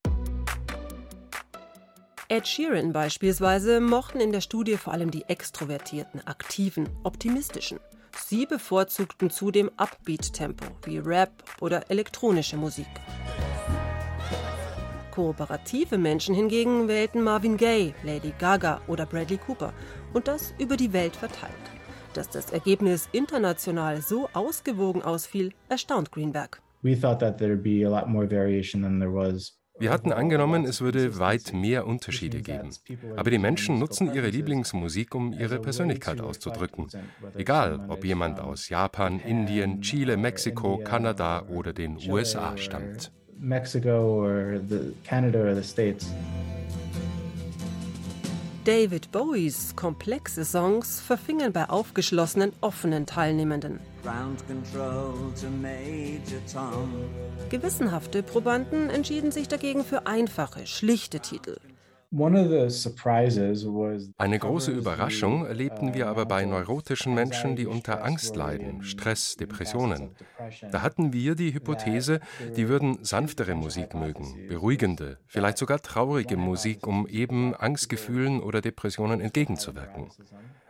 Ed 2.28 2.46
Sheeran 2.46 2.92
beispielsweise 2.92 3.80
mochten 3.80 4.20
in 4.20 4.32
der 4.32 4.40
Studie 4.40 4.76
vor 4.76 4.92
allem 4.92 5.10
die 5.10 5.24
extrovertierten, 5.28 6.26
aktiven, 6.26 6.88
optimistischen. 7.02 7.78
Sie 8.16 8.46
bevorzugten 8.46 9.30
zudem 9.30 9.70
Upbeat-Tempo 9.76 10.64
wie 10.84 10.98
Rap 10.98 11.32
oder 11.60 11.90
elektronische 11.90 12.56
Musik. 12.56 12.88
Kooperative 15.12 15.98
Menschen 15.98 16.34
hingegen 16.34 16.88
wählten 16.88 17.22
Marvin 17.22 17.56
Gaye, 17.56 17.94
Lady 18.02 18.32
Gaga 18.38 18.80
oder 18.88 19.06
Bradley 19.06 19.38
Cooper 19.38 19.72
und 20.12 20.26
das 20.26 20.52
über 20.58 20.76
die 20.76 20.92
Welt 20.92 21.14
verteilt. 21.14 21.52
Dass 22.14 22.28
das 22.28 22.50
Ergebnis 22.50 23.08
international 23.12 24.02
so 24.02 24.28
ausgewogen 24.32 25.02
ausfiel, 25.02 25.52
erstaunt 25.68 26.10
Greenberg. 26.10 26.60
We 26.82 27.00
thought 27.00 27.20
that 27.20 27.38
there'd 27.38 27.62
be 27.62 27.86
a 27.86 27.88
lot 27.88 28.08
more 28.08 28.28
variation 28.28 28.82
than 28.82 28.98
there 28.98 29.14
was 29.14 29.62
wir 29.78 29.90
hatten 29.90 30.12
angenommen, 30.12 30.64
es 30.64 30.80
würde 30.80 31.18
weit 31.18 31.52
mehr 31.54 31.86
Unterschiede 31.86 32.42
geben. 32.42 32.70
Aber 33.16 33.30
die 33.30 33.38
Menschen 33.38 33.78
nutzen 33.78 34.14
ihre 34.14 34.28
Lieblingsmusik, 34.28 35.14
um 35.14 35.32
ihre 35.32 35.58
Persönlichkeit 35.58 36.20
auszudrücken. 36.20 36.88
Egal, 37.34 37.86
ob 37.88 38.04
jemand 38.04 38.38
aus 38.38 38.68
Japan, 38.68 39.18
Indien, 39.18 39.80
Chile, 39.80 40.16
Mexiko, 40.16 40.78
Kanada 40.78 41.46
oder 41.48 41.72
den 41.72 41.98
USA 42.08 42.56
stammt. 42.58 43.12
Mexico 43.42 44.24
or 44.24 44.60
the 44.68 44.94
Canada 45.04 45.38
or 45.48 45.54
the 45.54 45.62
States. 45.62 46.06
David 48.64 49.10
Bowies 49.10 49.74
komplexe 49.74 50.44
Songs 50.44 51.00
verfingen 51.00 51.52
bei 51.52 51.68
aufgeschlossenen, 51.68 52.52
offenen 52.60 53.06
Teilnehmenden. 53.06 53.80
Gewissenhafte 57.50 58.22
Probanden 58.22 58.88
entschieden 58.88 59.32
sich 59.32 59.48
dagegen 59.48 59.84
für 59.84 60.06
einfache, 60.06 60.64
schlichte 60.66 61.18
Titel. 61.18 61.56
Eine 64.18 64.38
große 64.38 64.70
Überraschung 64.70 65.46
erlebten 65.46 65.94
wir 65.94 66.08
aber 66.08 66.26
bei 66.26 66.44
neurotischen 66.44 67.14
Menschen, 67.14 67.56
die 67.56 67.66
unter 67.66 68.04
Angst 68.04 68.36
leiden, 68.36 68.82
Stress, 68.82 69.36
Depressionen. 69.36 70.14
Da 70.70 70.82
hatten 70.82 71.14
wir 71.14 71.34
die 71.34 71.54
Hypothese, 71.54 72.20
die 72.54 72.68
würden 72.68 72.98
sanftere 73.02 73.54
Musik 73.54 73.94
mögen, 73.94 74.46
beruhigende, 74.46 75.20
vielleicht 75.26 75.56
sogar 75.56 75.80
traurige 75.80 76.36
Musik, 76.36 76.86
um 76.86 77.06
eben 77.06 77.54
Angstgefühlen 77.54 78.42
oder 78.42 78.60
Depressionen 78.60 79.22
entgegenzuwirken. 79.22 80.10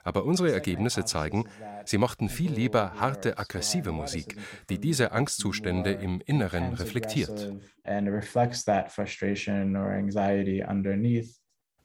Aber 0.05 0.25
unsere 0.25 0.53
Ergebnisse 0.53 1.05
zeigen, 1.05 1.49
sie 1.85 1.99
mochten 1.99 2.29
viel 2.29 2.53
lieber 2.53 2.95
harte, 3.01 3.39
aggressive 3.39 3.93
Musik, 3.93 4.37
die 4.69 4.79
diese 4.79 5.13
Angstzustände 5.13 5.93
im 5.93 6.21
Inneren 6.25 6.75
reflektiert. 6.75 7.53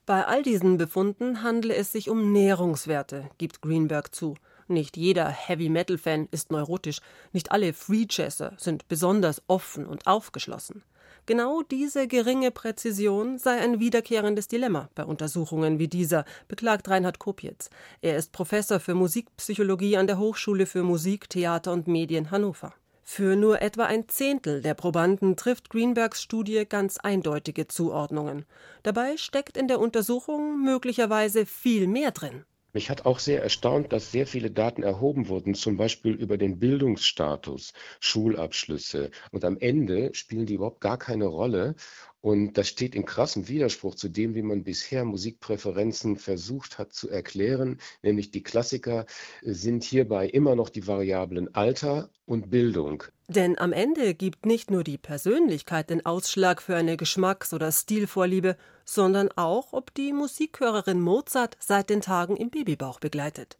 Bei 0.06 0.24
all 0.24 0.42
diesen 0.42 0.78
Befunden 0.78 1.42
handle 1.42 1.74
es 1.74 1.92
sich 1.92 2.08
um 2.08 2.32
Nährungswerte, 2.32 3.28
gibt 3.36 3.60
Greenberg 3.60 4.14
zu. 4.14 4.36
Nicht 4.66 4.96
jeder 4.96 5.28
Heavy-Metal-Fan 5.28 6.28
ist 6.30 6.50
neurotisch, 6.50 7.00
nicht 7.32 7.52
alle 7.52 7.72
Free-Jazzer 7.72 8.54
sind 8.56 8.88
besonders 8.88 9.42
offen 9.48 9.86
und 9.86 10.06
aufgeschlossen. 10.06 10.82
Genau 11.28 11.60
diese 11.60 12.08
geringe 12.08 12.50
Präzision 12.50 13.36
sei 13.36 13.60
ein 13.60 13.80
wiederkehrendes 13.80 14.48
Dilemma 14.48 14.88
bei 14.94 15.04
Untersuchungen 15.04 15.78
wie 15.78 15.86
dieser, 15.86 16.24
beklagt 16.48 16.88
Reinhard 16.88 17.18
Kopitz. 17.18 17.68
Er 18.00 18.16
ist 18.16 18.32
Professor 18.32 18.80
für 18.80 18.94
Musikpsychologie 18.94 19.98
an 19.98 20.06
der 20.06 20.16
Hochschule 20.16 20.64
für 20.64 20.82
Musik, 20.82 21.28
Theater 21.28 21.74
und 21.74 21.86
Medien 21.86 22.30
Hannover. 22.30 22.72
Für 23.04 23.36
nur 23.36 23.60
etwa 23.60 23.84
ein 23.84 24.08
Zehntel 24.08 24.62
der 24.62 24.72
Probanden 24.72 25.36
trifft 25.36 25.68
Greenbergs 25.68 26.22
Studie 26.22 26.64
ganz 26.66 26.96
eindeutige 26.96 27.68
Zuordnungen. 27.68 28.46
Dabei 28.82 29.18
steckt 29.18 29.58
in 29.58 29.68
der 29.68 29.80
Untersuchung 29.80 30.64
möglicherweise 30.64 31.44
viel 31.44 31.88
mehr 31.88 32.10
drin. 32.10 32.46
Mich 32.72 32.88
hat 32.90 33.04
auch 33.06 33.18
sehr 33.18 33.42
erstaunt, 33.42 33.92
dass 33.92 34.10
sehr 34.12 34.26
viele 34.26 34.50
Daten 34.50 34.82
erhoben 34.82 35.28
wurden, 35.28 35.54
zum 35.54 35.76
Beispiel 35.76 36.12
über 36.14 36.38
den 36.38 36.58
Bildungsstatus, 36.58 37.72
Schulabschlüsse. 38.00 39.10
Und 39.32 39.44
am 39.44 39.58
Ende 39.58 40.14
spielen 40.14 40.46
die 40.46 40.54
überhaupt 40.54 40.80
gar 40.80 40.98
keine 40.98 41.26
Rolle. 41.26 41.74
Und 42.20 42.58
das 42.58 42.68
steht 42.68 42.94
in 42.96 43.04
krassem 43.04 43.46
Widerspruch 43.48 43.94
zu 43.94 44.08
dem, 44.08 44.34
wie 44.34 44.42
man 44.42 44.64
bisher 44.64 45.04
Musikpräferenzen 45.04 46.16
versucht 46.16 46.78
hat 46.78 46.92
zu 46.92 47.08
erklären. 47.08 47.78
Nämlich 48.02 48.32
die 48.32 48.42
Klassiker 48.42 49.06
sind 49.42 49.84
hierbei 49.84 50.28
immer 50.28 50.56
noch 50.56 50.68
die 50.68 50.86
Variablen 50.86 51.54
Alter 51.54 52.10
und 52.26 52.50
Bildung. 52.50 53.04
Denn 53.28 53.58
am 53.58 53.72
Ende 53.72 54.14
gibt 54.14 54.46
nicht 54.46 54.70
nur 54.70 54.82
die 54.82 54.98
Persönlichkeit 54.98 55.90
den 55.90 56.04
Ausschlag 56.04 56.60
für 56.60 56.74
eine 56.74 56.96
Geschmacks- 56.96 57.54
oder 57.54 57.70
Stilvorliebe, 57.70 58.56
sondern 58.84 59.28
auch, 59.36 59.72
ob 59.72 59.94
die 59.94 60.12
Musikhörerin 60.12 61.00
Mozart 61.00 61.56
seit 61.60 61.90
den 61.90 62.00
Tagen 62.00 62.36
im 62.36 62.50
Babybauch 62.50 63.00
begleitet. 63.00 63.58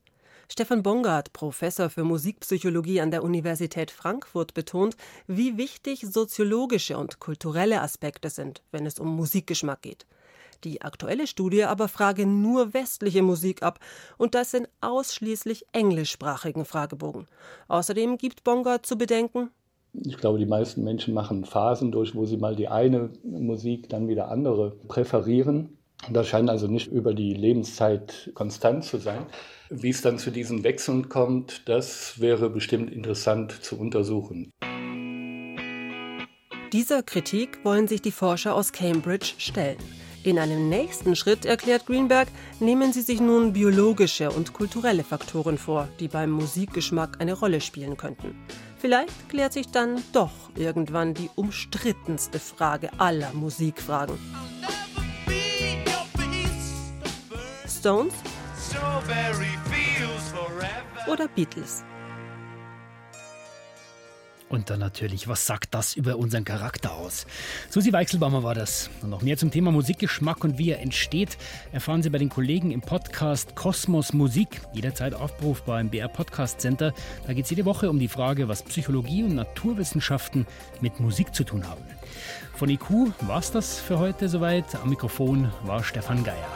Stefan 0.50 0.82
Bongard, 0.82 1.34
Professor 1.34 1.90
für 1.90 2.04
Musikpsychologie 2.04 3.02
an 3.02 3.11
der 3.11 3.22
Universität 3.22 3.90
Frankfurt, 3.90 4.54
betont, 4.54 4.96
wie 5.26 5.58
wichtig 5.58 6.06
soziologische 6.11 6.96
und 6.96 7.20
kulturelle 7.20 7.82
Aspekte 7.82 8.30
sind, 8.30 8.62
wenn 8.72 8.87
es 8.87 8.98
um 8.98 9.14
Musikgeschmack 9.14 9.82
geht. 9.82 10.06
Die 10.64 10.80
aktuelle 10.80 11.26
Studie 11.26 11.64
aber 11.64 11.87
frage 11.87 12.26
nur 12.26 12.72
westliche 12.72 13.22
Musik 13.22 13.62
ab 13.62 13.78
und 14.16 14.34
das 14.34 14.54
in 14.54 14.66
ausschließlich 14.80 15.66
englischsprachigen 15.72 16.64
Fragebogen. 16.64 17.26
Außerdem 17.68 18.16
gibt 18.16 18.42
Bongard 18.42 18.87
zu 18.87 18.96
bedenken, 18.96 19.50
ich 19.94 20.18
glaube, 20.18 20.38
die 20.38 20.46
meisten 20.46 20.84
Menschen 20.84 21.14
machen 21.14 21.44
Phasen 21.44 21.90
durch, 21.90 22.14
wo 22.14 22.26
sie 22.26 22.37
mal 22.37 22.54
die 22.54 22.68
eine 22.68 23.11
Musik, 23.24 23.88
dann 23.88 24.06
wieder 24.06 24.30
andere 24.30 24.72
präferieren. 24.87 25.78
Das 26.11 26.28
scheint 26.28 26.50
also 26.50 26.66
nicht 26.66 26.92
über 26.92 27.14
die 27.14 27.32
Lebenszeit 27.32 28.30
konstant 28.34 28.84
zu 28.84 28.98
sein. 28.98 29.26
Wie 29.70 29.90
es 29.90 30.00
dann 30.00 30.18
zu 30.18 30.31
diesen 30.31 30.64
Wechseln 30.64 31.09
kommt, 31.09 31.68
das 31.68 32.20
wäre 32.20 32.48
bestimmt 32.48 32.90
interessant 32.90 33.52
zu 33.52 33.78
untersuchen. 33.78 34.52
Dieser 36.72 37.02
Kritik 37.02 37.64
wollen 37.64 37.88
sich 37.88 38.02
die 38.02 38.12
Forscher 38.12 38.54
aus 38.54 38.72
Cambridge 38.72 39.35
stellen. 39.38 39.78
In 40.24 40.38
einem 40.38 40.68
nächsten 40.68 41.16
Schritt, 41.16 41.46
erklärt 41.46 41.87
Greenberg, 41.87 42.28
nehmen 42.61 42.92
sie 42.92 43.02
sich 43.02 43.20
nun 43.20 43.52
biologische 43.52 44.31
und 44.31 44.52
kulturelle 44.52 45.04
Faktoren 45.04 45.57
vor, 45.57 45.88
die 46.00 46.09
beim 46.09 46.31
Musikgeschmack 46.31 47.20
eine 47.20 47.35
Rolle 47.35 47.61
spielen 47.61 47.96
könnten. 47.96 48.35
Vielleicht 48.78 49.28
klärt 49.28 49.52
sich 49.52 49.68
dann 49.68 50.02
doch 50.12 50.33
irgendwann 50.57 51.14
die 51.14 51.31
umstrittenste 51.37 52.38
Frage 52.38 52.90
aller 52.98 53.33
Musikfragen. 53.33 54.18
Stones 57.66 58.14
oder 61.09 61.29
Beatles? 61.29 61.85
Und 64.49 64.71
dann 64.71 64.81
natürlich, 64.81 65.29
was 65.29 65.45
sagt 65.45 65.75
das 65.75 65.95
über 65.95 66.17
unseren 66.17 66.45
Charakter 66.45 66.95
aus? 66.95 67.27
Susi 67.69 67.93
Weichselbaumer 67.93 68.43
war 68.43 68.55
das. 68.55 68.88
Und 69.03 69.11
noch 69.11 69.21
mehr 69.21 69.37
zum 69.37 69.51
Thema 69.51 69.71
Musikgeschmack 69.73 70.43
und 70.43 70.57
wie 70.57 70.71
er 70.71 70.81
entsteht, 70.81 71.37
erfahren 71.71 72.03
Sie 72.03 72.09
bei 72.09 72.17
den 72.17 72.31
Kollegen 72.31 72.71
im 72.71 72.81
Podcast 72.81 73.55
Kosmos 73.57 74.14
Musik, 74.14 74.62
jederzeit 74.73 75.12
aufrufbar 75.12 75.83
im 75.83 75.91
BR 75.91 76.09
Podcast 76.09 76.62
Center. 76.62 76.95
Da 77.27 77.35
geht 77.35 77.45
es 77.45 77.51
jede 77.51 77.67
Woche 77.67 77.91
um 77.91 77.99
die 77.99 78.09
Frage, 78.09 78.49
was 78.49 78.62
Psychologie 78.62 79.23
und 79.23 79.35
Naturwissenschaften 79.35 80.47
mit 80.81 80.99
Musik 80.99 81.35
zu 81.35 81.45
tun 81.45 81.69
haben. 81.69 81.83
Von 82.55 82.71
IQ 82.71 83.12
war 83.21 83.41
es 83.41 83.51
das 83.51 83.79
für 83.79 83.99
heute 83.99 84.31
soweit. 84.31 84.75
Am 84.77 84.88
Mikrofon 84.88 85.53
war 85.64 85.85
Stefan 85.85 86.25
Geier. 86.25 86.49